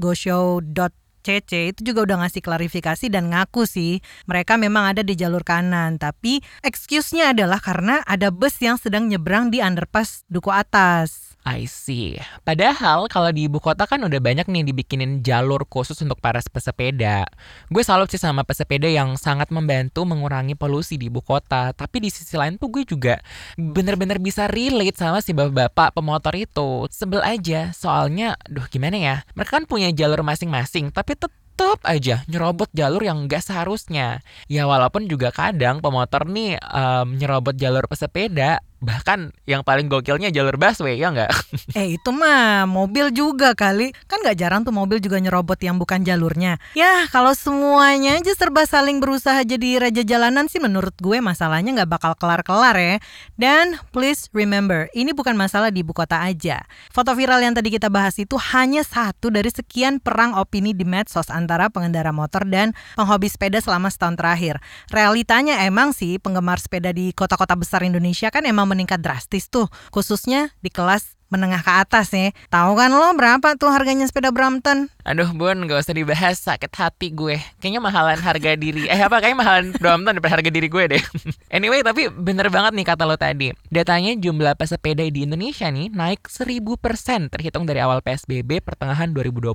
CC 1.25 1.73
itu 1.73 1.81
juga 1.81 2.05
udah 2.05 2.17
ngasih 2.21 2.45
klarifikasi 2.45 3.09
dan 3.09 3.33
ngaku 3.33 3.65
sih 3.65 3.97
mereka 4.29 4.61
memang 4.61 4.93
ada 4.93 5.01
di 5.01 5.17
jalur 5.17 5.41
kanan 5.41 5.97
tapi 5.97 6.45
excuse-nya 6.61 7.33
adalah 7.33 7.57
karena 7.57 8.05
ada 8.05 8.29
bus 8.29 8.61
yang 8.61 8.77
sedang 8.77 9.09
nyebrang 9.09 9.49
di 9.49 9.65
underpass 9.65 10.21
Duku 10.29 10.53
Atas. 10.53 11.35
I 11.45 11.69
see. 11.69 12.17
Padahal 12.41 13.05
kalau 13.05 13.29
di 13.29 13.45
ibu 13.45 13.61
kota 13.61 13.85
kan 13.85 14.01
udah 14.01 14.17
banyak 14.17 14.49
nih 14.49 14.65
dibikinin 14.65 15.21
jalur 15.21 15.61
khusus 15.69 15.93
untuk 16.01 16.17
para 16.17 16.41
pesepeda. 16.41 17.29
Gue 17.69 17.85
salut 17.85 18.09
sih 18.09 18.17
sama 18.17 18.41
pesepeda 18.41 18.89
yang 18.89 19.13
sangat 19.13 19.53
membantu 19.53 20.09
mengurangi 20.09 20.57
polusi 20.57 20.97
di 20.97 21.05
ibu 21.05 21.21
kota. 21.21 21.69
Tapi 21.77 22.01
di 22.01 22.09
sisi 22.09 22.33
lain 22.33 22.57
tuh 22.57 22.73
gue 22.73 22.83
juga 22.89 23.21
bener-bener 23.61 24.17
bisa 24.17 24.49
relate 24.49 24.97
sama 24.97 25.21
si 25.21 25.37
bapak-bapak 25.37 25.93
pemotor 25.93 26.33
itu. 26.33 26.89
Sebel 26.89 27.21
aja, 27.21 27.69
soalnya, 27.77 28.41
duh 28.49 28.65
gimana 28.65 28.97
ya, 28.97 29.15
mereka 29.37 29.61
kan 29.61 29.69
punya 29.69 29.93
jalur 29.93 30.25
masing-masing, 30.25 30.89
tapi 30.89 31.13
tetap 31.15 31.31
tetap 31.55 31.79
aja 31.87 32.27
nyerobot 32.27 32.67
jalur 32.75 32.99
yang 32.99 33.31
gak 33.31 33.39
seharusnya. 33.39 34.19
Ya 34.51 34.67
walaupun 34.67 35.07
juga 35.07 35.31
kadang 35.31 35.79
pemotor 35.79 36.27
nih 36.27 36.59
um, 36.59 37.15
nyerobot 37.15 37.55
jalur 37.55 37.87
pesepeda 37.87 38.59
Bahkan 38.83 39.31
yang 39.47 39.63
paling 39.63 39.87
gokilnya 39.87 40.29
jalur 40.35 40.59
busway, 40.59 40.99
ya 40.99 41.11
nggak? 41.11 41.31
Eh 41.75 41.99
itu 41.99 42.09
mah 42.15 42.63
mobil 42.69 43.11
juga 43.11 43.51
kali. 43.51 43.91
Kan 44.07 44.23
nggak 44.23 44.37
jarang 44.39 44.61
tuh 44.63 44.71
mobil 44.71 45.03
juga 45.03 45.19
nyerobot 45.19 45.59
yang 45.59 45.75
bukan 45.75 46.07
jalurnya. 46.07 46.55
Ya 46.71 47.03
kalau 47.11 47.35
semuanya 47.35 48.15
aja 48.15 48.31
serba 48.31 48.63
saling 48.63 49.03
berusaha 49.03 49.43
jadi 49.43 49.83
raja 49.83 50.03
jalanan 50.07 50.47
sih 50.47 50.63
menurut 50.63 50.95
gue 50.99 51.19
masalahnya 51.19 51.75
nggak 51.75 51.91
bakal 51.91 52.11
kelar-kelar 52.15 52.75
ya. 52.79 52.95
Dan 53.35 53.75
please 53.91 54.31
remember, 54.31 54.87
ini 54.95 55.11
bukan 55.11 55.35
masalah 55.35 55.67
di 55.67 55.83
ibu 55.83 55.91
kota 55.91 56.23
aja. 56.23 56.63
Foto 56.95 57.11
viral 57.11 57.43
yang 57.43 57.51
tadi 57.51 57.73
kita 57.73 57.91
bahas 57.91 58.15
itu 58.15 58.39
hanya 58.55 58.85
satu 58.87 59.27
dari 59.27 59.51
sekian 59.51 59.99
perang 59.99 60.35
opini 60.39 60.71
di 60.71 60.87
medsos 60.87 61.27
antara 61.27 61.67
pengendara 61.67 62.15
motor 62.15 62.47
dan 62.47 62.71
penghobi 62.95 63.27
sepeda 63.27 63.59
selama 63.59 63.91
setahun 63.91 64.15
terakhir. 64.15 64.63
Realitanya 64.91 65.67
emang 65.67 65.91
sih 65.91 66.21
penggemar 66.23 66.63
sepeda 66.63 66.95
di 66.95 67.11
kota-kota 67.11 67.59
besar 67.59 67.83
Indonesia 67.83 68.31
kan 68.31 68.47
emang 68.47 68.71
meningkat 68.75 68.99
drastis 68.99 69.47
tuh, 69.47 69.71
khususnya 69.95 70.51
di 70.59 70.67
kelas 70.67 71.14
menengah 71.29 71.61
ke 71.61 71.71
atas 71.71 72.13
ya. 72.13 72.31
Tahu 72.49 72.77
kan 72.77 72.93
lo 72.93 73.11
berapa 73.17 73.57
tuh 73.57 73.73
harganya 73.73 74.05
sepeda 74.05 74.29
Brompton? 74.29 74.87
Aduh 75.05 75.29
bun, 75.33 75.69
gak 75.69 75.85
usah 75.85 75.93
dibahas 75.93 76.41
sakit 76.41 76.71
hati 76.73 77.13
gue. 77.13 77.37
Kayaknya 77.61 77.81
mahalan 77.81 78.19
harga 78.21 78.51
diri. 78.57 78.89
Eh 78.89 78.97
apa 78.97 79.21
kayaknya 79.21 79.39
mahalan 79.41 79.65
Brompton 79.77 80.17
daripada 80.17 80.41
harga 80.41 80.49
diri 80.49 80.67
gue 80.69 80.83
deh. 80.97 81.03
anyway, 81.57 81.85
tapi 81.85 82.09
bener 82.09 82.49
banget 82.49 82.73
nih 82.73 82.85
kata 82.87 83.03
lo 83.05 83.17
tadi. 83.17 83.53
Datanya 83.69 84.17
jumlah 84.17 84.57
pesepeda 84.57 85.05
di 85.05 85.25
Indonesia 85.25 85.69
nih 85.69 85.93
naik 85.93 86.25
1000% 86.29 87.29
terhitung 87.29 87.69
dari 87.69 87.81
awal 87.81 88.01
PSBB 88.01 88.65
pertengahan 88.65 89.13
2020. 89.13 89.53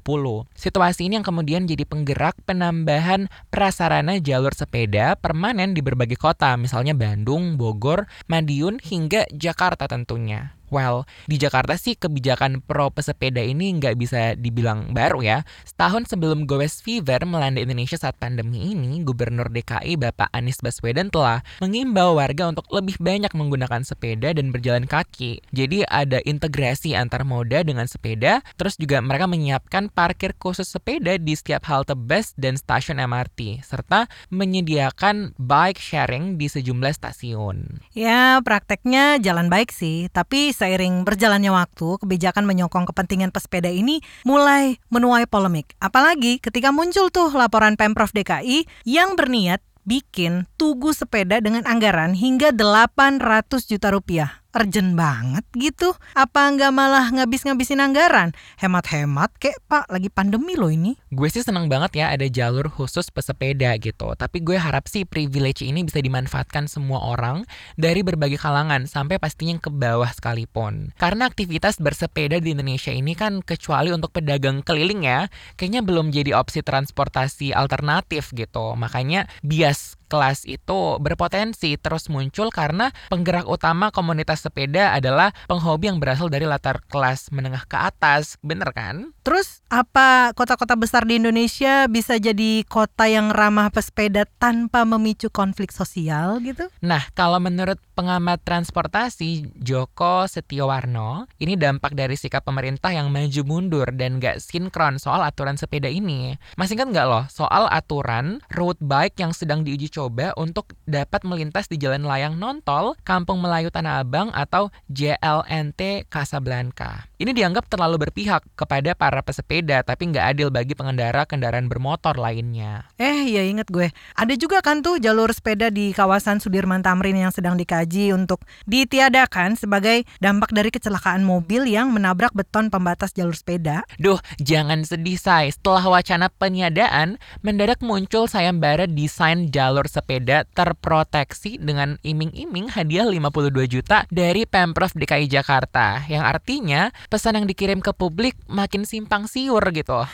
Situasi 0.55 1.11
ini 1.11 1.19
yang 1.19 1.27
kemudian 1.27 1.67
jadi 1.67 1.83
penggerak 1.83 2.39
penambahan 2.47 3.27
prasarana 3.51 4.23
jalur 4.23 4.55
sepeda 4.55 5.19
permanen 5.19 5.75
di 5.75 5.83
berbagai 5.83 6.21
kota, 6.21 6.55
misalnya 6.55 6.95
Bandung, 6.95 7.59
Bogor, 7.59 8.07
Madiun, 8.31 8.79
hingga 8.79 9.27
Jakarta 9.35 9.91
tentunya. 9.91 10.60
Well, 10.71 11.05
di 11.27 11.37
Jakarta 11.37 11.75
sih 11.75 11.99
kebijakan 11.99 12.63
pro 12.63 12.95
pesepeda 12.95 13.43
ini 13.43 13.75
nggak 13.77 13.99
bisa 13.99 14.39
dibilang 14.39 14.95
baru 14.95 15.19
ya. 15.21 15.39
Setahun 15.67 16.07
sebelum 16.07 16.47
Gowes 16.47 16.79
Fever 16.79 17.27
melanda 17.27 17.59
Indonesia 17.59 17.99
saat 17.99 18.15
pandemi 18.17 18.71
ini, 18.71 19.03
Gubernur 19.03 19.51
DKI 19.51 19.99
Bapak 19.99 20.31
Anies 20.31 20.63
Baswedan 20.63 21.11
telah 21.11 21.43
mengimbau 21.59 22.17
warga 22.17 22.47
untuk 22.49 22.71
lebih 22.71 23.03
banyak 23.03 23.35
menggunakan 23.35 23.83
sepeda 23.83 24.31
dan 24.31 24.55
berjalan 24.55 24.87
kaki. 24.87 25.43
Jadi 25.51 25.83
ada 25.91 26.23
integrasi 26.23 26.95
antar 26.95 27.27
moda 27.27 27.67
dengan 27.67 27.91
sepeda, 27.91 28.47
terus 28.55 28.79
juga 28.79 29.03
mereka 29.03 29.27
menyiapkan 29.27 29.91
parkir 29.91 30.39
khusus 30.39 30.71
sepeda 30.71 31.19
di 31.19 31.35
setiap 31.35 31.67
halte 31.67 31.99
bus 31.99 32.31
dan 32.39 32.55
stasiun 32.55 33.03
MRT, 33.03 33.67
serta 33.67 34.07
menyediakan 34.31 35.35
bike 35.35 35.83
sharing 35.83 36.39
di 36.39 36.47
sejumlah 36.47 36.95
stasiun. 36.95 37.83
Ya, 37.91 38.39
prakteknya 38.47 39.19
jalan 39.19 39.51
baik 39.51 39.75
sih, 39.75 40.07
tapi 40.15 40.55
seiring 40.61 41.09
berjalannya 41.09 41.49
waktu, 41.49 41.97
kebijakan 42.05 42.45
menyokong 42.45 42.85
kepentingan 42.93 43.33
pesepeda 43.33 43.73
ini 43.73 44.05
mulai 44.29 44.77
menuai 44.93 45.25
polemik. 45.25 45.73
Apalagi 45.81 46.37
ketika 46.37 46.69
muncul 46.69 47.09
tuh 47.09 47.33
laporan 47.33 47.81
Pemprov 47.81 48.13
DKI 48.13 48.69
yang 48.85 49.17
berniat 49.17 49.65
bikin 49.89 50.45
tugu 50.61 50.93
sepeda 50.93 51.41
dengan 51.41 51.65
anggaran 51.65 52.13
hingga 52.13 52.53
800 52.53 53.49
juta 53.65 53.89
rupiah 53.89 54.40
urgent 54.57 54.99
banget 54.99 55.45
gitu? 55.55 55.95
Apa 56.15 56.51
nggak 56.51 56.73
malah 56.75 57.07
ngabis-ngabisin 57.15 57.79
anggaran? 57.79 58.35
Hemat-hemat 58.59 59.31
kek 59.39 59.59
pak, 59.71 59.87
lagi 59.87 60.11
pandemi 60.11 60.59
loh 60.59 60.73
ini. 60.73 60.99
Gue 61.13 61.31
sih 61.31 61.45
seneng 61.45 61.71
banget 61.71 62.03
ya 62.03 62.07
ada 62.11 62.27
jalur 62.27 62.67
khusus 62.73 63.13
pesepeda 63.13 63.77
gitu. 63.79 64.17
Tapi 64.19 64.43
gue 64.43 64.59
harap 64.59 64.89
sih 64.89 65.07
privilege 65.07 65.63
ini 65.63 65.87
bisa 65.87 66.03
dimanfaatkan 66.03 66.67
semua 66.67 67.03
orang 67.05 67.47
dari 67.79 68.03
berbagai 68.03 68.41
kalangan 68.41 68.89
sampai 68.89 69.21
pastinya 69.21 69.61
ke 69.61 69.71
bawah 69.71 70.09
sekalipun. 70.11 70.97
Karena 70.99 71.29
aktivitas 71.29 71.79
bersepeda 71.79 72.43
di 72.43 72.57
Indonesia 72.57 72.91
ini 72.91 73.15
kan 73.15 73.45
kecuali 73.45 73.95
untuk 73.95 74.11
pedagang 74.17 74.65
keliling 74.67 75.07
ya, 75.07 75.31
kayaknya 75.55 75.85
belum 75.85 76.11
jadi 76.11 76.35
opsi 76.35 76.65
transportasi 76.65 77.53
alternatif 77.55 78.33
gitu. 78.33 78.75
Makanya 78.75 79.29
bias 79.45 80.00
kelas 80.11 80.43
itu 80.51 80.99
berpotensi 80.99 81.79
terus 81.79 82.11
muncul 82.11 82.51
karena 82.51 82.91
penggerak 83.15 83.47
utama 83.47 83.95
komunitas 83.95 84.43
sepeda 84.43 84.91
adalah 84.91 85.31
penghobi 85.47 85.87
yang 85.87 86.03
berasal 86.03 86.27
dari 86.27 86.51
latar 86.51 86.83
kelas 86.91 87.31
menengah 87.31 87.63
ke 87.71 87.79
atas. 87.79 88.35
Bener 88.43 88.75
kan? 88.75 89.15
Terus 89.21 89.61
apa 89.69 90.33
kota-kota 90.33 90.75
besar 90.81 91.05
di 91.05 91.21
Indonesia 91.21 91.85
bisa 91.93 92.17
jadi 92.17 92.65
kota 92.65 93.05
yang 93.05 93.29
ramah 93.29 93.69
pesepeda 93.69 94.25
tanpa 94.41 94.89
memicu 94.89 95.29
konflik 95.29 95.71
sosial 95.77 96.41
gitu? 96.41 96.73
Nah, 96.81 97.05
kalau 97.13 97.37
menurut 97.37 97.77
pengamat 97.93 98.41
transportasi 98.41 99.53
Joko 99.61 100.25
Setiowarno, 100.25 101.29
ini 101.37 101.55
dampak 101.61 101.93
dari 101.93 102.17
sikap 102.17 102.49
pemerintah 102.49 102.97
yang 102.97 103.13
maju 103.13 103.43
mundur 103.45 103.93
dan 103.93 104.17
gak 104.17 104.41
sinkron 104.41 104.97
soal 104.97 105.21
aturan 105.21 105.61
sepeda 105.61 105.93
ini. 105.93 106.41
Masih 106.57 106.81
kan 106.81 106.89
nggak 106.89 107.07
loh 107.07 107.25
soal 107.29 107.69
aturan 107.69 108.41
road 108.57 108.81
bike 108.81 109.21
yang 109.21 109.37
sedang 109.37 109.61
diuji 109.61 109.93
coba 109.93 110.33
untuk 110.41 110.73
dapat 110.89 111.21
melintas 111.29 111.69
di 111.69 111.77
jalan 111.77 112.09
layang 112.09 112.41
nontol 112.41 112.97
Kampung 113.05 113.45
Melayu 113.45 113.69
Tanah 113.69 114.01
Abang 114.01 114.33
atau 114.33 114.73
JLNT 114.89 116.09
Casablanca. 116.09 117.10
Ini 117.21 117.37
dianggap 117.37 117.69
terlalu 117.69 118.09
berpihak 118.09 118.41
kepada 118.57 118.97
para 118.97 119.21
pesepeda 119.21 119.85
tapi 119.85 120.09
nggak 120.09 120.25
adil 120.33 120.49
bagi 120.49 120.73
pengendara 120.73 121.29
kendaraan 121.29 121.69
bermotor 121.69 122.17
lainnya. 122.17 122.89
Eh, 122.97 123.29
ya 123.29 123.45
inget 123.45 123.69
gue. 123.69 123.93
Ada 124.17 124.41
juga 124.41 124.65
kan 124.65 124.81
tuh 124.81 124.97
jalur 124.97 125.29
sepeda 125.29 125.69
di 125.69 125.93
kawasan 125.93 126.41
Sudirman 126.41 126.81
Tamrin 126.81 127.21
yang 127.21 127.29
sedang 127.29 127.61
dikaji 127.61 128.17
untuk 128.17 128.41
ditiadakan 128.65 129.61
sebagai 129.61 130.09
dampak 130.25 130.57
dari 130.57 130.73
kecelakaan 130.73 131.21
mobil 131.21 131.69
yang 131.69 131.93
menabrak 131.93 132.33
beton 132.33 132.73
pembatas 132.73 133.13
jalur 133.13 133.37
sepeda. 133.37 133.85
Duh, 134.01 134.17
jangan 134.41 134.81
sedih 134.89 135.21
say. 135.21 135.53
Setelah 135.53 135.85
wacana 135.93 136.33
peniadaan, 136.33 137.21
mendadak 137.45 137.85
muncul 137.85 138.25
sayembara 138.33 138.89
desain 138.89 139.53
jalur 139.53 139.85
sepeda 139.85 140.49
terproteksi 140.57 141.61
dengan 141.61 142.01
iming-iming 142.01 142.73
hadiah 142.73 143.05
52 143.05 143.69
juta 143.69 144.09
dari 144.09 144.49
Pemprov 144.49 144.97
DKI 144.97 145.29
Jakarta. 145.29 146.09
Yang 146.09 146.25
artinya 146.25 146.83
pesan 147.11 147.43
yang 147.43 147.47
dikirim 147.51 147.83
ke 147.83 147.91
publik 147.91 148.39
makin 148.47 148.87
simpang 148.87 149.27
siur 149.27 149.61
gitu. 149.75 150.07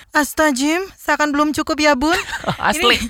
Jim, 0.57 0.89
seakan 0.97 1.37
belum 1.37 1.53
cukup 1.53 1.77
ya 1.77 1.93
bun. 1.93 2.17
Asli. 2.57 2.97
Ini, 2.97 3.07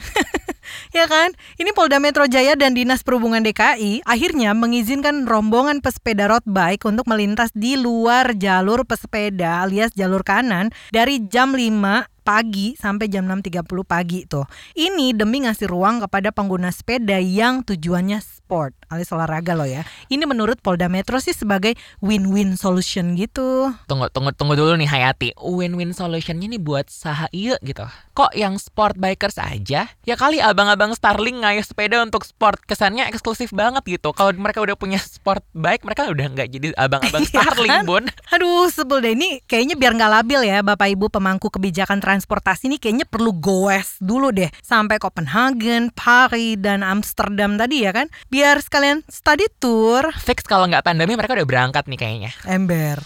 ya 0.98 1.06
kan? 1.06 1.30
Ini 1.56 1.70
Polda 1.70 2.02
Metro 2.02 2.26
Jaya 2.26 2.58
dan 2.58 2.74
Dinas 2.74 3.06
Perhubungan 3.06 3.46
DKI 3.46 4.02
akhirnya 4.02 4.50
mengizinkan 4.58 5.30
rombongan 5.30 5.78
pesepeda 5.78 6.26
road 6.26 6.42
bike 6.42 6.82
untuk 6.82 7.06
melintas 7.06 7.54
di 7.54 7.78
luar 7.78 8.34
jalur 8.34 8.82
pesepeda 8.82 9.62
alias 9.62 9.94
jalur 9.94 10.26
kanan 10.26 10.74
dari 10.90 11.22
jam 11.30 11.54
5 11.54 12.16
pagi 12.26 12.74
sampai 12.74 13.06
jam 13.06 13.30
6.30 13.30 13.62
pagi 13.86 14.26
tuh. 14.26 14.50
Ini 14.74 15.14
demi 15.14 15.46
ngasih 15.46 15.70
ruang 15.70 16.02
kepada 16.02 16.34
pengguna 16.34 16.74
sepeda 16.74 17.22
yang 17.22 17.62
tujuannya 17.62 18.18
sport 18.18 18.74
alias 18.88 19.10
olahraga 19.10 19.52
loh 19.58 19.66
ya. 19.66 19.82
Ini 20.08 20.24
menurut 20.24 20.58
Polda 20.62 20.86
Metro 20.86 21.18
sih 21.18 21.34
sebagai 21.34 21.74
win-win 21.98 22.54
solution 22.54 23.18
gitu. 23.18 23.72
Tunggu 23.90 24.10
tunggu 24.10 24.30
tunggu 24.32 24.54
dulu 24.54 24.74
nih 24.78 24.88
Hayati. 24.88 25.28
Win-win 25.38 25.92
solutionnya 25.92 26.46
nih 26.50 26.60
buat 26.62 26.88
saha 26.88 27.26
iya 27.34 27.58
gitu. 27.62 27.84
Kok 28.16 28.32
yang 28.32 28.56
sport 28.56 28.96
bikers 28.96 29.36
aja? 29.36 29.90
Ya 30.08 30.14
kali 30.16 30.40
abang-abang 30.40 30.96
Starling 30.96 31.44
ngayuh 31.44 31.66
sepeda 31.66 32.00
untuk 32.00 32.24
sport. 32.24 32.62
Kesannya 32.64 33.06
eksklusif 33.12 33.52
banget 33.52 33.84
gitu. 33.84 34.14
Kalau 34.16 34.32
mereka 34.36 34.64
udah 34.64 34.78
punya 34.78 34.96
sport 35.02 35.44
bike, 35.52 35.84
mereka 35.84 36.08
udah 36.08 36.26
nggak 36.32 36.48
jadi 36.48 36.66
abang-abang 36.80 37.22
Iya 37.26 37.42
Starling, 37.42 37.72
kan? 37.72 37.84
Bun. 37.84 38.04
Aduh 38.32 38.68
sebel 38.72 39.02
deh 39.02 39.12
ini 39.12 39.40
kayaknya 39.44 39.74
biar 39.76 39.92
nggak 39.96 40.12
labil 40.22 40.40
ya 40.46 40.60
Bapak 40.64 40.88
Ibu 40.92 41.12
pemangku 41.12 41.48
kebijakan 41.52 42.00
transportasi 42.00 42.68
ini 42.68 42.76
kayaknya 42.80 43.06
perlu 43.08 43.32
goes 43.36 43.98
dulu 44.00 44.32
deh 44.32 44.48
sampai 44.60 44.96
Copenhagen, 45.00 45.92
Paris 45.92 46.58
dan 46.60 46.80
Amsterdam 46.84 47.56
tadi 47.56 47.84
ya 47.84 47.92
kan 47.92 48.06
biar 48.28 48.60
sekalian 48.76 49.00
study 49.08 49.48
tour 49.56 50.04
Fix 50.20 50.44
kalau 50.44 50.68
nggak 50.68 50.84
pandemi 50.84 51.16
mereka 51.16 51.32
udah 51.32 51.48
berangkat 51.48 51.88
nih 51.88 51.96
kayaknya. 51.96 52.32
ember. 52.44 53.00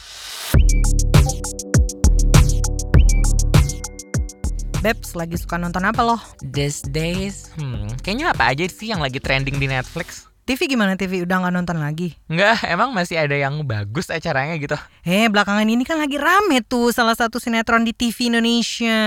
Babs 4.83 5.15
lagi 5.15 5.39
suka 5.39 5.63
nonton 5.63 5.87
apa 5.87 6.03
loh? 6.03 6.19
These 6.43 6.91
days, 6.91 7.55
hmm, 7.55 8.03
kayaknya 8.03 8.35
apa 8.35 8.51
aja 8.51 8.67
sih 8.67 8.91
yang 8.91 8.99
lagi 8.99 9.23
trending 9.23 9.63
di 9.63 9.71
Netflix? 9.71 10.27
TV 10.43 10.75
gimana 10.75 10.99
TV 10.99 11.23
udah 11.23 11.39
nggak 11.39 11.55
nonton 11.55 11.79
lagi? 11.79 12.19
Enggak, 12.27 12.67
emang 12.67 12.91
masih 12.91 13.23
ada 13.23 13.39
yang 13.39 13.63
bagus 13.63 14.11
acaranya 14.11 14.59
gitu. 14.59 14.75
Eh 15.07 15.31
belakangan 15.31 15.71
ini 15.71 15.87
kan 15.87 16.03
lagi 16.03 16.19
rame 16.19 16.67
tuh 16.67 16.91
salah 16.91 17.15
satu 17.15 17.39
sinetron 17.39 17.87
di 17.87 17.95
TV 17.95 18.27
Indonesia. 18.27 18.99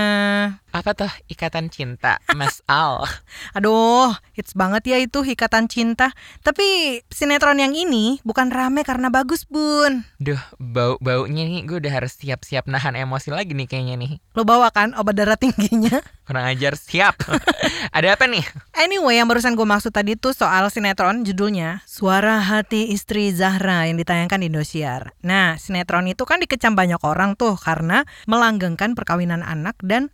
Apa 0.74 0.90
tuh 0.90 1.12
Ikatan 1.30 1.70
Cinta, 1.70 2.18
Mas 2.34 2.58
Al? 2.66 3.06
Aduh, 3.54 4.10
hits 4.34 4.58
banget 4.58 4.82
ya 4.90 4.98
itu 4.98 5.22
Ikatan 5.22 5.70
Cinta. 5.70 6.10
Tapi 6.42 6.98
sinetron 7.14 7.62
yang 7.62 7.78
ini 7.78 8.18
bukan 8.26 8.50
rame 8.50 8.82
karena 8.82 9.06
bagus, 9.06 9.46
Bun. 9.46 10.02
Duh, 10.18 10.42
bau-baunya 10.58 11.46
nih 11.46 11.62
gue 11.62 11.78
udah 11.78 12.02
harus 12.02 12.18
siap-siap 12.18 12.66
nahan 12.66 12.98
emosi 12.98 13.30
lagi 13.30 13.54
nih 13.54 13.70
kayaknya 13.70 13.94
nih. 14.02 14.12
Lo 14.34 14.42
bawa 14.42 14.74
kan 14.74 14.98
obat 14.98 15.14
darah 15.14 15.38
tingginya? 15.38 16.02
Kurang 16.26 16.42
ajar, 16.50 16.74
siap. 16.74 17.22
ada 17.96 18.18
apa 18.18 18.26
nih? 18.26 18.42
Anyway, 18.74 19.22
yang 19.22 19.30
barusan 19.30 19.54
gue 19.54 19.62
maksud 19.62 19.94
tadi 19.94 20.18
tuh 20.18 20.34
soal 20.34 20.74
sinetron 20.74 21.22
judulnya 21.22 21.86
Suara 21.86 22.42
Hati 22.42 22.90
Istri 22.90 23.30
Zahra 23.30 23.86
yang 23.86 23.94
ditayangkan 23.94 24.42
di 24.42 24.50
Indosiar. 24.50 25.14
Nah, 25.22 25.54
sinetron 25.54 26.10
itu 26.10 26.26
kan 26.26 26.42
dikecam 26.42 26.74
banyak 26.74 26.98
orang 27.06 27.38
tuh 27.38 27.54
karena 27.54 28.02
melanggengkan 28.26 28.98
perkawinan 28.98 29.46
anak 29.46 29.78
dan 29.84 30.10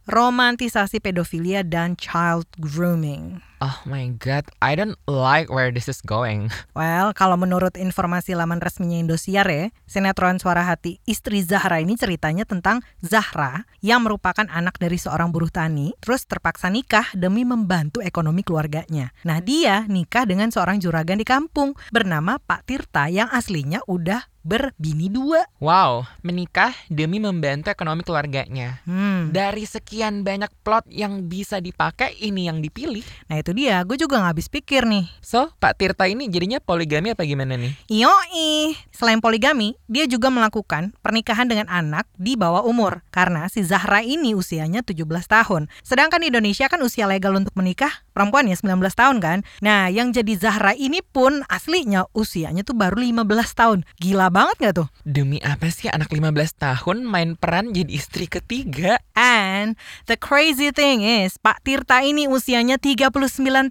romantisasi 0.51 0.99
pedofilia 0.99 1.63
dan 1.63 1.95
child 1.95 2.43
grooming. 2.59 3.39
Oh 3.63 3.79
my 3.87 4.11
god, 4.19 4.51
I 4.59 4.75
don't 4.75 4.99
like 5.07 5.47
where 5.47 5.71
this 5.71 5.87
is 5.87 6.03
going. 6.03 6.51
Well, 6.75 7.13
kalau 7.13 7.37
menurut 7.37 7.77
informasi 7.77 8.33
laman 8.33 8.59
resminya 8.59 8.97
Indosiar 8.97 9.47
ya, 9.47 9.69
sinetron 9.85 10.41
Suara 10.41 10.65
Hati 10.65 10.97
Istri 11.05 11.45
Zahra 11.45 11.77
ini 11.79 11.93
ceritanya 11.95 12.49
tentang 12.49 12.81
Zahra 13.05 13.69
yang 13.85 14.01
merupakan 14.01 14.49
anak 14.49 14.81
dari 14.81 14.97
seorang 14.97 15.29
buruh 15.29 15.53
tani, 15.53 15.93
terus 16.01 16.25
terpaksa 16.25 16.73
nikah 16.73 17.05
demi 17.13 17.45
membantu 17.45 18.01
ekonomi 18.01 18.41
keluarganya. 18.41 19.13
Nah, 19.29 19.45
dia 19.45 19.85
nikah 19.87 20.25
dengan 20.25 20.49
seorang 20.49 20.81
juragan 20.81 21.21
di 21.21 21.29
kampung 21.29 21.77
bernama 21.93 22.41
Pak 22.41 22.65
Tirta 22.65 23.13
yang 23.13 23.29
aslinya 23.29 23.85
udah 23.85 24.25
berbini 24.41 25.13
dua. 25.13 25.45
Wow, 25.61 26.09
menikah 26.25 26.73
demi 26.89 27.21
membantu 27.21 27.69
ekonomi 27.73 28.05
keluarganya. 28.05 28.81
Hmm. 28.89 29.31
Dari 29.31 29.65
sekian 29.69 30.25
banyak 30.25 30.51
plot 30.65 30.89
yang 30.89 31.29
bisa 31.29 31.61
dipakai, 31.61 32.17
ini 32.21 32.49
yang 32.49 32.65
dipilih. 32.65 33.05
Nah 33.29 33.41
itu 33.41 33.53
dia, 33.53 33.81
gue 33.85 33.97
juga 34.01 34.21
nggak 34.21 34.33
habis 34.37 34.49
pikir 34.49 34.89
nih. 34.89 35.07
So, 35.21 35.53
Pak 35.61 35.77
Tirta 35.77 36.09
ini 36.09 36.27
jadinya 36.33 36.59
poligami 36.59 37.13
apa 37.13 37.25
gimana 37.25 37.57
nih? 37.57 37.73
Yoi, 37.93 38.75
selain 38.93 39.21
poligami, 39.21 39.77
dia 39.87 40.09
juga 40.09 40.33
melakukan 40.33 40.93
pernikahan 41.05 41.49
dengan 41.49 41.69
anak 41.69 42.09
di 42.17 42.37
bawah 42.37 42.65
umur 42.65 43.05
karena 43.13 43.47
si 43.53 43.61
Zahra 43.65 44.01
ini 44.01 44.33
usianya 44.33 44.81
17 44.81 45.05
tahun. 45.29 45.69
Sedangkan 45.85 46.25
di 46.25 46.33
Indonesia 46.33 46.67
kan 46.67 46.81
usia 46.81 47.05
legal 47.05 47.37
untuk 47.37 47.53
menikah 47.57 48.05
perempuan 48.21 48.45
ya 48.53 48.57
19 48.61 48.77
tahun 48.93 49.17
kan. 49.25 49.39
Nah, 49.65 49.89
yang 49.89 50.13
jadi 50.13 50.37
Zahra 50.37 50.77
ini 50.77 51.01
pun 51.01 51.41
aslinya 51.49 52.05
usianya 52.13 52.69
tuh 52.69 52.77
baru 52.77 53.01
15 53.01 53.25
tahun. 53.57 53.79
Gila 53.97 54.29
banget 54.29 54.57
gak 54.61 54.75
tuh? 54.77 54.89
Demi 55.09 55.41
apa 55.41 55.73
sih 55.73 55.89
anak 55.89 56.13
15 56.13 56.37
tahun 56.61 57.09
main 57.09 57.41
peran 57.41 57.73
jadi 57.73 57.89
istri 57.89 58.29
ketiga? 58.29 59.01
And 59.17 59.81
the 60.05 60.21
crazy 60.21 60.69
thing 60.69 61.01
is, 61.01 61.41
Pak 61.41 61.65
Tirta 61.65 62.05
ini 62.05 62.29
usianya 62.29 62.77
39 62.77 63.09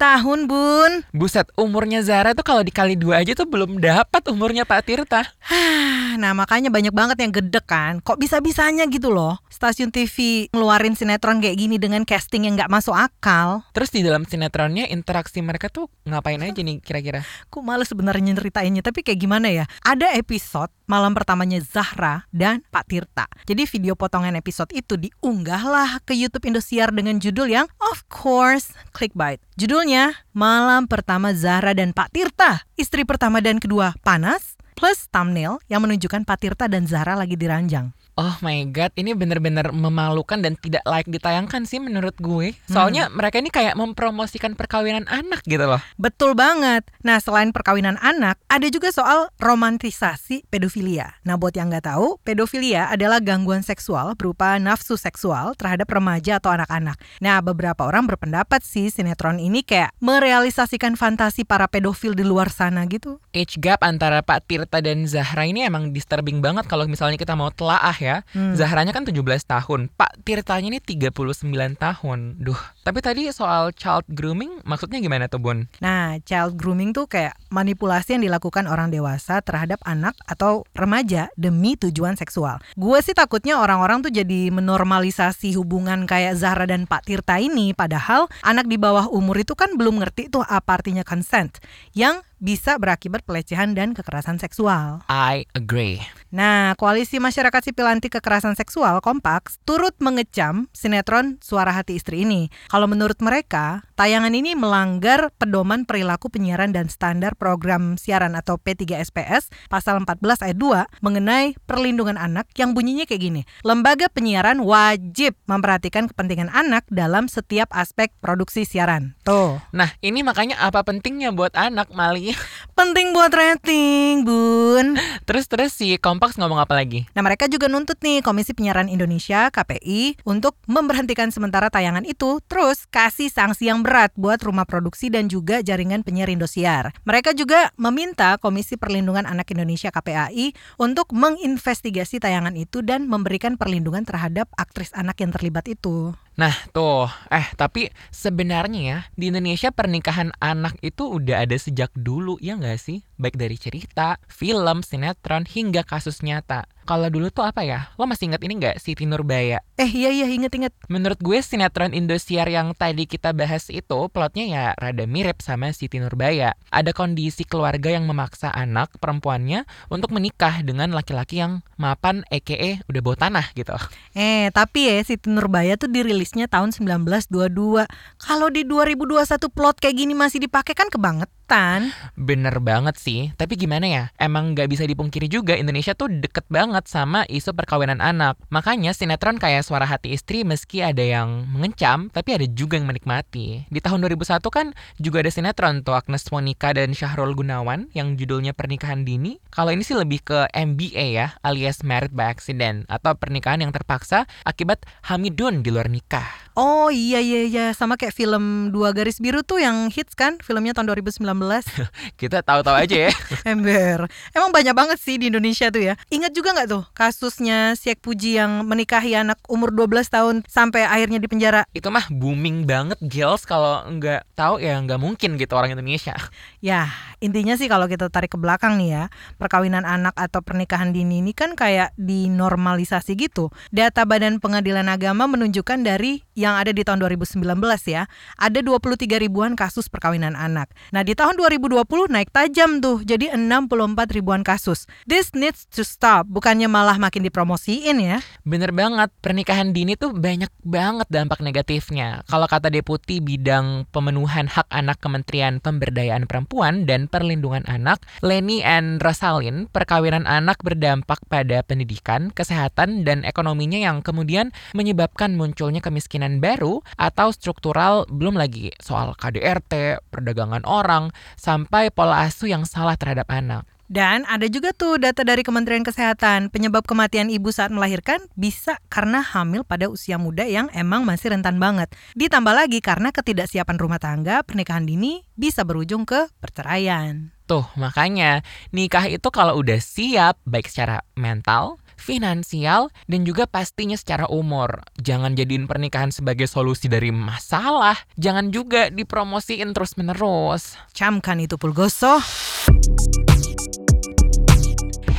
tahun, 0.01 0.39
Bun. 0.49 1.05
Buset, 1.13 1.45
umurnya 1.53 2.01
Zara 2.01 2.33
tuh 2.33 2.41
kalau 2.41 2.65
dikali 2.65 2.97
dua 2.97 3.21
aja 3.21 3.37
tuh 3.37 3.45
belum 3.45 3.77
dapat 3.77 4.25
umurnya 4.33 4.65
Pak 4.65 4.81
Tirta. 4.81 5.29
nah, 6.21 6.33
makanya 6.33 6.73
banyak 6.73 6.89
banget 6.89 7.21
yang 7.21 7.29
gedek 7.29 7.69
kan. 7.69 8.01
Kok 8.01 8.17
bisa-bisanya 8.17 8.89
gitu 8.89 9.13
loh. 9.13 9.37
Stasiun 9.53 9.93
TV 9.93 10.49
ngeluarin 10.49 10.97
sinetron 10.97 11.37
kayak 11.37 11.53
gini 11.59 11.77
dengan 11.77 12.01
casting 12.01 12.49
yang 12.49 12.57
nggak 12.57 12.71
masuk 12.73 12.97
akal. 12.97 13.61
Terus 13.77 13.93
di 13.93 14.01
dalam 14.01 14.25
sinetronnya 14.39 14.87
interaksi 14.87 15.43
mereka 15.43 15.67
tuh 15.67 15.91
ngapain 16.07 16.39
aja 16.39 16.63
nih 16.63 16.79
kira-kira? 16.79 17.27
Aku 17.51 17.59
males 17.59 17.91
sebenarnya 17.91 18.31
nyeritainnya, 18.31 18.79
tapi 18.79 19.03
kayak 19.03 19.19
gimana 19.19 19.51
ya? 19.51 19.67
Ada 19.83 20.15
episode 20.15 20.71
malam 20.87 21.11
pertamanya 21.11 21.59
Zahra 21.59 22.23
dan 22.31 22.63
Pak 22.71 22.87
Tirta. 22.87 23.27
Jadi 23.43 23.67
video 23.67 23.99
potongan 23.99 24.39
episode 24.39 24.71
itu 24.71 24.95
diunggahlah 24.95 25.99
ke 26.07 26.15
YouTube 26.15 26.47
Indosiar 26.47 26.95
dengan 26.95 27.19
judul 27.19 27.51
yang 27.51 27.67
of 27.91 28.07
course 28.07 28.71
clickbait. 28.95 29.43
Judulnya 29.59 30.15
Malam 30.31 30.87
Pertama 30.87 31.35
Zahra 31.35 31.75
dan 31.75 31.91
Pak 31.91 32.15
Tirta, 32.15 32.63
istri 32.79 33.03
pertama 33.03 33.43
dan 33.43 33.59
kedua 33.59 33.91
panas, 34.07 34.55
plus 34.79 35.11
thumbnail 35.11 35.59
yang 35.67 35.83
menunjukkan 35.83 36.23
Pak 36.23 36.39
Tirta 36.39 36.71
dan 36.71 36.87
Zahra 36.87 37.19
lagi 37.19 37.35
diranjang. 37.35 37.91
Oh 38.19 38.35
my 38.43 38.67
god, 38.67 38.91
ini 38.99 39.15
bener-bener 39.15 39.71
memalukan 39.71 40.43
dan 40.43 40.59
tidak 40.59 40.83
layak 40.83 41.07
ditayangkan 41.07 41.63
sih 41.63 41.79
menurut 41.79 42.11
gue. 42.19 42.51
Soalnya 42.67 43.07
mereka 43.07 43.39
ini 43.39 43.47
kayak 43.47 43.79
mempromosikan 43.79 44.59
perkawinan 44.59 45.07
anak 45.07 45.39
gitu 45.47 45.63
loh. 45.63 45.79
Betul 45.95 46.35
banget. 46.35 46.83
Nah, 46.99 47.23
selain 47.23 47.55
perkawinan 47.55 47.95
anak, 48.03 48.35
ada 48.51 48.67
juga 48.67 48.91
soal 48.91 49.31
romantisasi 49.39 50.43
pedofilia. 50.51 51.15
Nah, 51.23 51.39
buat 51.39 51.55
yang 51.55 51.71
nggak 51.71 51.87
tahu, 51.87 52.19
pedofilia 52.27 52.91
adalah 52.91 53.23
gangguan 53.23 53.63
seksual 53.63 54.19
berupa 54.19 54.59
nafsu 54.59 54.99
seksual 54.99 55.55
terhadap 55.55 55.87
remaja 55.87 56.43
atau 56.43 56.51
anak-anak. 56.51 56.99
Nah, 57.23 57.39
beberapa 57.39 57.87
orang 57.87 58.03
berpendapat 58.03 58.67
sih 58.67 58.91
sinetron 58.91 59.39
ini 59.39 59.63
kayak 59.63 59.95
merealisasikan 60.03 60.99
fantasi 60.99 61.47
para 61.47 61.71
pedofil 61.71 62.19
di 62.19 62.27
luar 62.27 62.51
sana 62.51 62.83
gitu. 62.91 63.23
Age 63.31 63.55
gap 63.63 63.79
antara 63.79 64.19
Pak 64.19 64.43
Tirta 64.43 64.83
dan 64.83 65.07
Zahra 65.07 65.47
ini 65.47 65.63
emang 65.63 65.95
disturbing 65.95 66.43
banget 66.43 66.67
kalau 66.67 66.83
misalnya 66.83 67.15
kita 67.15 67.39
mau 67.39 67.47
telaah 67.47 67.95
ya. 67.95 68.08
Zahranya 68.33 68.91
kan 68.91 69.05
17 69.05 69.21
tahun, 69.45 69.89
Pak 69.93 70.25
Tirtanya 70.25 70.73
ini 70.73 70.79
39 70.81 71.45
tahun. 71.77 72.19
Duh, 72.41 72.59
tapi 72.83 72.99
tadi 73.01 73.29
soal 73.29 73.71
child 73.75 74.05
grooming 74.09 74.61
maksudnya 74.65 74.97
gimana 75.01 75.29
tuh, 75.29 75.41
Bun? 75.41 75.69
Nah, 75.81 76.17
child 76.25 76.57
grooming 76.57 76.91
tuh 76.93 77.05
kayak 77.05 77.37
manipulasi 77.49 78.17
yang 78.17 78.23
dilakukan 78.25 78.65
orang 78.69 78.89
dewasa 78.93 79.41
terhadap 79.41 79.81
anak 79.85 80.13
atau 80.25 80.65
remaja 80.77 81.29
demi 81.35 81.75
tujuan 81.77 82.15
seksual. 82.17 82.61
Gue 82.77 82.99
sih 83.01 83.17
takutnya 83.17 83.57
orang-orang 83.59 84.05
tuh 84.05 84.13
jadi 84.13 84.53
menormalisasi 84.53 85.57
hubungan 85.57 86.05
kayak 86.05 86.37
Zahra 86.37 86.69
dan 86.69 86.85
Pak 86.85 87.09
Tirta 87.09 87.41
ini, 87.41 87.73
padahal 87.73 88.29
anak 88.45 88.69
di 88.69 88.77
bawah 88.77 89.09
umur 89.09 89.41
itu 89.41 89.57
kan 89.57 89.75
belum 89.75 90.01
ngerti 90.01 90.31
tuh 90.31 90.45
apa 90.45 90.79
artinya 90.79 91.03
consent. 91.03 91.57
Yang 91.91 92.28
bisa 92.39 92.79
berakibat 92.79 93.27
pelecehan 93.27 93.75
dan 93.75 93.91
kekerasan 93.91 94.39
seksual. 94.39 95.03
I 95.11 95.45
agree. 95.53 95.99
Nah, 96.29 96.77
Koalisi 96.77 97.17
Masyarakat 97.17 97.65
Sipil 97.65 97.89
Anti 97.89 98.07
Kekerasan 98.07 98.53
Seksual 98.53 99.01
Kompak 99.01 99.49
turut 99.65 99.97
mengecam 99.97 100.69
sinetron 100.77 101.41
Suara 101.41 101.73
Hati 101.73 101.97
Istri 101.97 102.21
ini. 102.23 102.53
Kalau 102.69 102.85
menurut 102.85 103.17
mereka, 103.19 103.81
tayangan 103.97 104.31
ini 104.37 104.53
melanggar 104.53 105.33
pedoman 105.41 105.89
perilaku 105.89 106.29
penyiaran 106.29 106.69
dan 106.69 106.85
standar 106.85 107.33
program 107.33 107.97
siaran 107.97 108.37
atau 108.37 108.61
P3SPS 108.61 109.49
pasal 109.73 110.05
14 110.05 110.45
ayat 110.45 110.57
2 110.61 111.01
mengenai 111.01 111.57
perlindungan 111.65 112.15
anak 112.15 112.45
yang 112.55 112.77
bunyinya 112.77 113.09
kayak 113.09 113.21
gini. 113.25 113.41
Lembaga 113.65 114.05
penyiaran 114.07 114.61
wajib 114.61 115.33
memperhatikan 115.49 116.05
kepentingan 116.07 116.53
anak 116.53 116.85
dalam 116.93 117.25
setiap 117.25 117.73
aspek 117.73 118.13
produksi 118.21 118.69
siaran. 118.69 119.17
Tuh. 119.25 119.57
Nah, 119.73 119.97
ini 120.05 120.21
makanya 120.21 120.61
apa 120.61 120.85
pentingnya 120.85 121.33
buat 121.33 121.57
anak, 121.57 121.89
Mali? 121.89 122.28
Penting 122.77 123.11
buat 123.11 123.33
rating, 123.33 124.23
Bun. 124.23 124.95
Terus-terus 125.27 125.75
si 125.75 125.99
Kompas 125.99 126.39
ngomong 126.39 126.59
apa 126.63 126.75
lagi? 126.75 127.03
Nah, 127.11 127.21
mereka 127.21 127.51
juga 127.51 127.67
nuntut 127.67 127.99
nih 127.99 128.23
Komisi 128.23 128.55
Penyiaran 128.55 128.87
Indonesia 128.87 129.51
KPI 129.51 130.23
untuk 130.23 130.55
memberhentikan 130.65 131.29
sementara 131.29 131.67
tayangan 131.67 132.07
itu, 132.07 132.39
terus 132.47 132.87
kasih 132.87 133.27
sanksi 133.27 133.67
yang 133.67 133.83
berat 133.83 134.15
buat 134.15 134.39
rumah 134.39 134.63
produksi 134.63 135.11
dan 135.11 135.27
juga 135.27 135.59
jaringan 135.59 136.07
penyiar 136.07 136.31
Indosiar. 136.31 136.95
Mereka 137.03 137.35
juga 137.35 137.75
meminta 137.75 138.39
Komisi 138.39 138.79
Perlindungan 138.79 139.27
Anak 139.27 139.51
Indonesia 139.51 139.91
KPAI 139.91 140.55
untuk 140.79 141.11
menginvestigasi 141.11 142.23
tayangan 142.23 142.55
itu 142.55 142.79
dan 142.79 143.11
memberikan 143.11 143.59
perlindungan 143.59 144.07
terhadap 144.07 144.47
aktris 144.55 144.95
anak 144.95 145.19
yang 145.19 145.35
terlibat 145.35 145.67
itu. 145.67 146.15
Nah, 146.39 146.55
tuh. 146.71 147.11
Eh, 147.27 147.51
tapi 147.59 147.91
sebenarnya 148.15 148.79
ya, 148.79 148.99
di 149.19 149.27
Indonesia 149.27 149.75
pernikahan 149.75 150.31
anak 150.39 150.79
itu 150.79 151.19
udah 151.19 151.43
ada 151.43 151.59
sejak 151.59 151.91
dulu, 151.91 152.39
ya 152.39 152.55
nggak 152.55 152.79
sih? 152.79 153.03
Baik 153.19 153.35
dari 153.35 153.59
cerita, 153.59 154.15
film, 154.31 154.79
sinetron, 154.79 155.43
hingga 155.43 155.83
kasus 155.83 156.23
nyata. 156.23 156.63
Kalau 156.89 157.05
dulu 157.13 157.29
tuh 157.29 157.45
apa 157.45 157.61
ya? 157.61 157.93
Lo 158.01 158.09
masih 158.09 158.33
inget 158.33 158.41
ini 158.41 158.57
nggak 158.57 158.81
Siti 158.81 159.05
Nurbaya? 159.05 159.61
Eh 159.77 159.85
iya 159.85 160.09
iya 160.09 160.25
inget-inget. 160.25 160.73
Menurut 160.89 161.21
gue 161.21 161.37
sinetron 161.37 161.93
Indosiar 161.93 162.49
yang 162.49 162.73
tadi 162.73 163.05
kita 163.05 163.29
bahas 163.29 163.69
itu 163.69 164.09
plotnya 164.09 164.49
ya 164.49 164.63
rada 164.73 165.05
mirip 165.05 165.37
sama 165.45 165.69
Siti 165.69 166.01
Nurbaya. 166.01 166.57
Ada 166.73 166.89
kondisi 166.97 167.45
keluarga 167.45 167.93
yang 167.93 168.09
memaksa 168.09 168.49
anak 168.49 168.97
perempuannya 168.97 169.69
untuk 169.93 170.09
menikah 170.17 170.65
dengan 170.65 170.89
laki-laki 170.89 171.45
yang 171.45 171.61
mapan 171.77 172.25
EKE 172.33 172.81
udah 172.89 173.01
bawa 173.05 173.17
tanah 173.21 173.45
gitu. 173.53 173.77
Eh 174.17 174.49
tapi 174.49 174.89
ya 174.89 174.97
Siti 175.05 175.29
Nurbaya 175.29 175.77
tuh 175.77 175.93
dirilisnya 175.93 176.49
tahun 176.49 176.73
1922. 176.73 177.85
Kalau 178.17 178.47
di 178.49 178.65
2021 178.65 179.29
plot 179.53 179.77
kayak 179.77 179.93
gini 179.93 180.17
masih 180.17 180.41
dipakai 180.41 180.73
kan 180.73 180.89
kebangetan. 180.89 181.93
Bener 182.13 182.61
banget 182.61 182.97
sih, 183.01 183.33
tapi 183.33 183.57
gimana 183.57 183.89
ya? 183.89 184.03
Emang 184.21 184.53
nggak 184.53 184.69
bisa 184.69 184.85
dipungkiri 184.85 185.25
juga 185.25 185.57
Indonesia 185.57 185.97
tuh 185.97 186.09
deket 186.09 186.45
banget 186.49 186.78
sama 186.85 187.25
isu 187.27 187.51
perkawinan 187.57 187.99
anak. 187.99 188.37
Makanya 188.53 188.93
sinetron 188.93 189.41
kayak 189.41 189.65
Suara 189.65 189.89
Hati 189.89 190.13
Istri 190.13 190.45
meski 190.45 190.85
ada 190.85 191.01
yang 191.01 191.49
mengencam, 191.49 192.13
tapi 192.13 192.37
ada 192.37 192.45
juga 192.47 192.77
yang 192.77 192.87
menikmati. 192.87 193.65
Di 193.67 193.79
tahun 193.81 194.05
2001 194.05 194.39
kan 194.53 194.71
juga 195.01 195.25
ada 195.25 195.31
sinetron 195.33 195.81
tuh 195.81 195.97
Agnes 195.97 196.23
Monica 196.29 196.71
dan 196.71 196.93
Syahrul 196.93 197.33
Gunawan 197.33 197.89
yang 197.91 198.15
judulnya 198.15 198.53
Pernikahan 198.53 199.03
Dini. 199.03 199.41
Kalau 199.49 199.73
ini 199.73 199.81
sih 199.81 199.97
lebih 199.97 200.21
ke 200.21 200.45
MBA 200.53 201.05
ya, 201.17 201.27
alias 201.41 201.81
Married 201.81 202.13
by 202.13 202.29
Accident 202.29 202.85
atau 202.85 203.17
pernikahan 203.17 203.65
yang 203.65 203.73
terpaksa 203.73 204.29
akibat 204.45 204.85
hamidun 205.09 205.65
di 205.65 205.73
luar 205.73 205.89
nikah. 205.89 206.27
Oh 206.59 206.91
iya 206.91 207.23
iya 207.23 207.47
iya 207.47 207.65
sama 207.71 207.95
kayak 207.95 208.11
film 208.11 208.75
Dua 208.75 208.91
Garis 208.91 209.23
Biru 209.23 209.47
tuh 209.47 209.63
yang 209.63 209.87
hits 209.87 210.11
kan 210.11 210.35
filmnya 210.43 210.75
tahun 210.75 210.91
2019. 210.91 211.23
Kita 212.19 212.43
tahu-tahu 212.43 212.75
aja 212.75 213.07
ya. 213.07 213.11
Ember. 213.51 214.11
Emang 214.35 214.51
banyak 214.51 214.75
banget 214.75 214.97
sih 214.99 215.15
di 215.15 215.31
Indonesia 215.31 215.71
tuh 215.71 215.79
ya. 215.79 215.95
Ingat 216.11 216.35
juga 216.35 216.51
nggak 216.51 216.68
tuh 216.69 216.85
kasusnya 216.93 217.73
Siek 217.73 217.97
Puji 217.97 218.37
yang 218.37 218.61
menikahi 218.69 219.17
anak 219.17 219.41
umur 219.49 219.73
12 219.73 220.05
tahun 220.05 220.35
sampai 220.45 220.85
akhirnya 220.85 221.17
di 221.17 221.25
penjara? 221.25 221.65
Itu 221.73 221.89
mah 221.89 222.05
booming 222.13 222.69
banget 222.69 223.01
girls 223.01 223.49
kalau 223.49 223.81
nggak 223.89 224.29
tahu 224.37 224.61
ya 224.61 224.77
nggak 224.77 225.01
mungkin 225.01 225.41
gitu 225.41 225.57
orang 225.57 225.73
Indonesia. 225.73 226.13
Ya, 226.59 226.91
intinya 227.23 227.55
sih 227.55 227.71
kalau 227.71 227.87
kita 227.87 228.11
tarik 228.11 228.35
ke 228.35 228.39
belakang 228.39 228.75
nih 228.75 228.91
ya, 228.91 229.03
perkawinan 229.39 229.87
anak 229.87 230.11
atau 230.19 230.43
pernikahan 230.43 230.91
dini 230.91 231.23
ini 231.23 231.31
kan 231.31 231.55
kayak 231.55 231.95
dinormalisasi 231.95 233.15
gitu. 233.15 233.47
Data 233.71 234.03
Badan 234.03 234.43
Pengadilan 234.43 234.91
Agama 234.91 235.23
menunjukkan 235.31 235.87
dari 235.87 236.19
yang 236.35 236.59
ada 236.59 236.75
di 236.75 236.83
tahun 236.83 236.99
2019 236.99 237.47
ya, 237.87 238.11
ada 238.35 238.59
23 238.59 239.23
ribuan 239.23 239.55
kasus 239.55 239.87
perkawinan 239.87 240.35
anak. 240.35 240.67
Nah, 240.91 241.07
di 241.07 241.15
tahun 241.15 241.39
2020 241.39 241.79
naik 242.11 242.27
tajam 242.35 242.83
tuh, 242.83 243.07
jadi 243.07 243.31
64 243.39 244.19
ribuan 244.19 244.43
kasus. 244.43 244.83
This 245.07 245.31
needs 245.31 245.63
to 245.71 245.87
stop, 245.87 246.27
bukannya 246.49 246.65
malah 246.65 246.97
makin 246.97 247.21
dipromosiin 247.29 248.01
ya. 248.01 248.25
Bener 248.41 248.73
banget, 248.73 249.13
pernikahan 249.21 249.69
dini 249.69 249.93
tuh 249.93 250.17
banyak 250.17 250.49
banget 250.65 251.05
dampak 251.05 251.45
negatifnya. 251.45 252.25
Kalau 252.25 252.49
kata 252.49 252.73
Deputi 252.73 253.21
Bidang 253.21 253.85
Pemenuhan 253.93 254.49
Hak 254.49 254.65
Anak 254.73 254.97
Kementerian 254.97 255.61
Pemberdayaan 255.61 256.25
Perempuan 256.25 256.89
dan 256.89 257.05
Perlindungan 257.05 257.61
Anak, 257.69 258.01
Leni 258.25 258.65
and 258.65 258.97
Rosalin, 258.97 259.69
perkawinan 259.69 260.25
anak 260.25 260.57
berdampak 260.65 261.21
pada 261.29 261.61
pendidikan, 261.61 262.33
kesehatan, 262.33 263.05
dan 263.05 263.21
ekonominya 263.29 263.77
yang 263.77 264.01
kemudian 264.01 264.49
menyebabkan 264.73 265.37
munculnya 265.37 265.85
kemiskinan 265.85 266.41
baru 266.41 266.81
atau 266.97 267.29
struktural, 267.29 268.09
belum 268.09 268.33
lagi 268.33 268.73
soal 268.81 269.13
KDRT, 269.13 270.01
perdagangan 270.09 270.65
orang, 270.65 271.13
sampai 271.37 271.93
pola 271.93 272.25
asuh 272.25 272.49
yang 272.49 272.65
salah 272.65 272.97
terhadap 272.97 273.29
anak. 273.29 273.69
Dan 273.89 274.21
ada 274.29 274.45
juga 274.45 274.69
tuh 274.69 275.01
data 275.01 275.25
dari 275.25 275.41
Kementerian 275.41 275.81
Kesehatan, 275.81 276.53
penyebab 276.53 276.85
kematian 276.85 277.33
ibu 277.33 277.49
saat 277.49 277.73
melahirkan 277.73 278.21
bisa 278.37 278.77
karena 278.85 279.25
hamil 279.25 279.65
pada 279.65 279.89
usia 279.89 280.21
muda 280.21 280.45
yang 280.45 280.69
emang 280.77 281.09
masih 281.09 281.33
rentan 281.33 281.57
banget. 281.57 281.89
Ditambah 282.13 282.53
lagi 282.53 282.85
karena 282.85 283.09
ketidaksiapan 283.09 283.81
rumah 283.81 283.97
tangga, 283.97 284.45
pernikahan 284.45 284.85
dini 284.85 285.25
bisa 285.33 285.65
berujung 285.65 286.05
ke 286.05 286.29
perceraian. 286.37 287.33
Tuh, 287.49 287.65
makanya 287.81 288.45
nikah 288.69 289.09
itu 289.09 289.25
kalau 289.33 289.57
udah 289.57 289.81
siap, 289.81 290.37
baik 290.45 290.69
secara 290.69 291.01
mental, 291.17 291.81
finansial, 291.97 292.93
dan 293.09 293.25
juga 293.25 293.49
pastinya 293.49 293.97
secara 293.97 294.29
umur. 294.29 294.85
Jangan 295.01 295.33
jadiin 295.33 295.65
pernikahan 295.65 296.13
sebagai 296.13 296.45
solusi 296.45 296.85
dari 296.85 297.09
masalah. 297.09 297.97
Jangan 298.21 298.53
juga 298.53 298.93
dipromosiin 298.93 299.73
terus-menerus. 299.73 300.77
Camkan 300.93 301.41
itu 301.41 301.57
Pulgoso. 301.57 302.21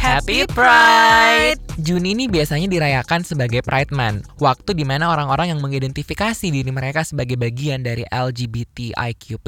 Happy 0.00 0.48
Pride! 0.48 1.60
Juni 1.76 2.16
ini 2.16 2.24
biasanya 2.24 2.64
dirayakan 2.72 3.20
sebagai 3.20 3.60
Pride 3.60 3.92
Month, 3.92 4.32
waktu 4.40 4.72
di 4.72 4.80
mana 4.80 5.12
orang-orang 5.12 5.52
yang 5.52 5.60
mengidentifikasi 5.60 6.48
diri 6.48 6.72
mereka 6.72 7.04
sebagai 7.04 7.36
bagian 7.36 7.84
dari 7.84 8.08
LGBTIQ+, 8.08 9.44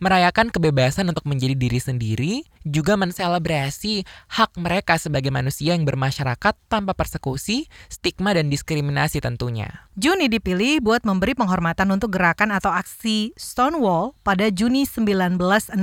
merayakan 0.00 0.48
kebebasan 0.48 1.12
untuk 1.12 1.28
menjadi 1.28 1.52
diri 1.52 1.76
sendiri, 1.76 2.32
juga 2.64 2.96
menselebrasi 2.96 4.08
hak 4.40 4.56
mereka 4.56 4.96
sebagai 4.96 5.28
manusia 5.28 5.76
yang 5.76 5.84
bermasyarakat 5.84 6.56
tanpa 6.72 6.96
persekusi, 6.96 7.68
stigma, 7.92 8.32
dan 8.32 8.48
diskriminasi 8.48 9.20
tentunya. 9.20 9.84
Juni 10.00 10.32
dipilih 10.32 10.80
buat 10.80 11.04
memberi 11.04 11.36
penghormatan 11.36 11.92
untuk 11.92 12.16
gerakan 12.16 12.56
atau 12.56 12.72
aksi 12.72 13.36
Stonewall 13.36 14.16
pada 14.24 14.48
Juni 14.48 14.88
1969 14.88 15.76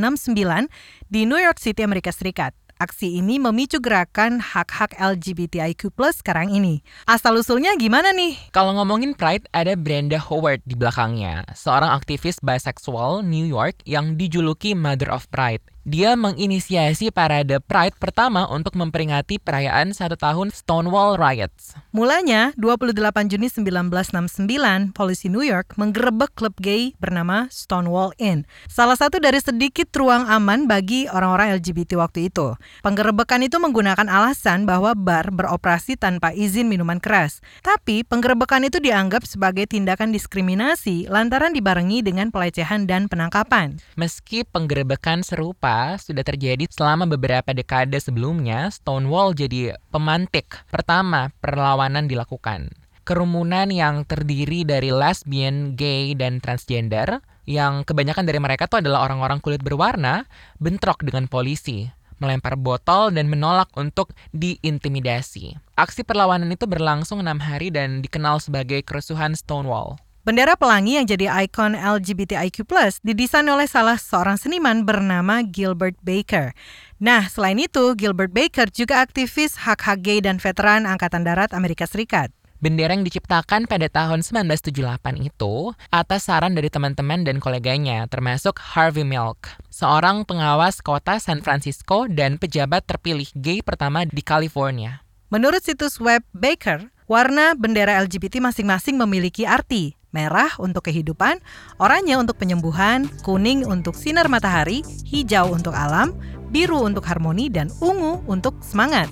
di 1.06 1.30
New 1.30 1.38
York 1.38 1.62
City, 1.62 1.86
Amerika 1.86 2.10
Serikat. 2.10 2.58
Aksi 2.78 3.18
ini 3.18 3.42
memicu 3.42 3.82
gerakan 3.82 4.38
hak-hak 4.38 5.02
LGBTIQ+ 5.02 5.90
sekarang 6.14 6.54
ini. 6.54 6.86
Asal-usulnya 7.10 7.74
gimana 7.74 8.14
nih? 8.14 8.38
Kalau 8.54 8.78
ngomongin 8.78 9.18
Pride, 9.18 9.50
ada 9.50 9.74
Brenda 9.74 10.22
Howard 10.22 10.62
di 10.62 10.78
belakangnya, 10.78 11.42
seorang 11.58 11.90
aktivis 11.98 12.38
bisexual 12.38 13.26
New 13.26 13.50
York 13.50 13.82
yang 13.90 14.14
dijuluki 14.14 14.78
Mother 14.78 15.10
of 15.10 15.26
Pride. 15.34 15.66
Dia 15.88 16.20
menginisiasi 16.20 17.16
parade 17.16 17.64
Pride 17.64 17.96
pertama 17.96 18.44
untuk 18.52 18.76
memperingati 18.76 19.40
perayaan 19.40 19.96
satu 19.96 20.20
tahun 20.20 20.52
Stonewall 20.52 21.16
Riots. 21.16 21.80
Mulanya, 21.96 22.52
28 22.60 23.32
Juni 23.32 23.48
1969, 23.48 24.92
polisi 24.92 25.32
New 25.32 25.40
York 25.40 25.80
menggerebek 25.80 26.36
klub 26.36 26.60
gay 26.60 26.92
bernama 27.00 27.48
Stonewall 27.48 28.12
Inn. 28.20 28.44
Salah 28.68 29.00
satu 29.00 29.24
dari 29.24 29.40
sedikit 29.40 29.88
ruang 29.96 30.28
aman 30.28 30.68
bagi 30.68 31.08
orang-orang 31.08 31.56
LGBT 31.56 31.96
waktu 32.04 32.28
itu. 32.28 32.60
Penggerebekan 32.84 33.48
itu 33.48 33.56
menggunakan 33.56 34.12
alasan 34.12 34.68
bahwa 34.68 34.92
bar 34.92 35.32
beroperasi 35.32 35.96
tanpa 35.96 36.36
izin 36.36 36.68
minuman 36.68 37.00
keras. 37.00 37.40
Tapi 37.64 38.04
penggerebekan 38.04 38.68
itu 38.68 38.84
dianggap 38.84 39.24
sebagai 39.24 39.64
tindakan 39.72 40.12
diskriminasi 40.12 41.08
lantaran 41.08 41.56
dibarengi 41.56 42.04
dengan 42.04 42.28
pelecehan 42.28 42.84
dan 42.92 43.08
penangkapan. 43.08 43.80
Meski 43.96 44.44
penggerebekan 44.44 45.24
serupa 45.24 45.77
sudah 46.02 46.26
terjadi 46.26 46.66
selama 46.72 47.06
beberapa 47.06 47.54
dekade 47.54 47.98
sebelumnya, 48.02 48.74
Stonewall 48.74 49.38
jadi 49.38 49.78
pemantik 49.94 50.58
pertama 50.74 51.30
perlawanan 51.38 52.10
dilakukan. 52.10 52.74
Kerumunan 53.06 53.72
yang 53.72 54.04
terdiri 54.04 54.68
dari 54.68 54.92
lesbian, 54.92 55.78
gay, 55.78 56.12
dan 56.18 56.44
transgender 56.44 57.24
yang 57.48 57.88
kebanyakan 57.88 58.28
dari 58.28 58.40
mereka 58.42 58.68
tuh 58.68 58.84
adalah 58.84 59.08
orang-orang 59.08 59.40
kulit 59.40 59.64
berwarna, 59.64 60.28
bentrok 60.60 61.06
dengan 61.08 61.32
polisi 61.32 61.88
melempar 62.18 62.58
botol 62.58 63.14
dan 63.14 63.30
menolak 63.30 63.70
untuk 63.78 64.14
diintimidasi. 64.34 65.58
Aksi 65.78 66.02
perlawanan 66.02 66.50
itu 66.50 66.66
berlangsung 66.66 67.22
enam 67.22 67.38
hari 67.38 67.70
dan 67.70 68.02
dikenal 68.02 68.42
sebagai 68.42 68.82
kerusuhan 68.82 69.38
Stonewall. 69.38 70.02
Bendera 70.28 70.60
pelangi 70.60 71.00
yang 71.00 71.08
jadi 71.08 71.48
ikon 71.48 71.72
LGBTIQ+, 71.72 72.68
didesain 73.00 73.48
oleh 73.48 73.64
salah 73.64 73.96
seorang 73.96 74.36
seniman 74.36 74.84
bernama 74.84 75.40
Gilbert 75.40 75.96
Baker. 76.04 76.52
Nah, 77.00 77.32
selain 77.32 77.56
itu, 77.56 77.96
Gilbert 77.96 78.36
Baker 78.36 78.68
juga 78.68 79.00
aktivis 79.00 79.56
hak-hak 79.64 80.04
gay 80.04 80.20
dan 80.20 80.36
veteran 80.36 80.84
Angkatan 80.84 81.24
Darat 81.24 81.56
Amerika 81.56 81.88
Serikat. 81.88 82.28
Bendera 82.60 82.92
yang 82.92 83.08
diciptakan 83.08 83.72
pada 83.72 83.88
tahun 83.88 84.20
1978 84.20 85.32
itu 85.32 85.72
atas 85.96 86.28
saran 86.28 86.60
dari 86.60 86.68
teman-teman 86.68 87.24
dan 87.24 87.40
koleganya, 87.40 88.04
termasuk 88.12 88.60
Harvey 88.60 89.08
Milk, 89.08 89.48
seorang 89.72 90.28
pengawas 90.28 90.84
kota 90.84 91.24
San 91.24 91.40
Francisco 91.40 92.04
dan 92.12 92.36
pejabat 92.36 92.84
terpilih 92.84 93.32
gay 93.40 93.64
pertama 93.64 94.04
di 94.04 94.20
California. 94.20 95.08
Menurut 95.32 95.64
situs 95.64 96.04
web 96.04 96.20
Baker, 96.36 96.92
warna 97.08 97.56
bendera 97.56 98.04
LGBT 98.04 98.44
masing-masing 98.44 99.00
memiliki 99.00 99.48
arti 99.48 99.97
merah 100.16 100.52
untuk 100.60 100.88
kehidupan, 100.88 101.40
oranye 101.78 102.16
untuk 102.16 102.40
penyembuhan, 102.40 103.08
kuning 103.22 103.68
untuk 103.68 103.94
sinar 103.94 104.32
matahari, 104.32 104.82
hijau 105.06 105.52
untuk 105.52 105.76
alam, 105.76 106.16
biru 106.50 106.84
untuk 106.84 107.04
harmoni, 107.04 107.52
dan 107.52 107.68
ungu 107.84 108.24
untuk 108.28 108.56
semangat. 108.64 109.12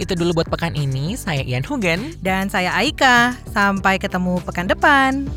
Itu 0.00 0.16
dulu 0.16 0.40
buat 0.40 0.48
pekan 0.48 0.72
ini. 0.80 1.12
Saya 1.12 1.44
Ian 1.44 1.60
Hugen. 1.60 2.16
Dan 2.24 2.48
saya 2.48 2.72
Aika. 2.72 3.36
Sampai 3.52 4.00
ketemu 4.00 4.40
pekan 4.40 4.64
depan. 4.64 5.28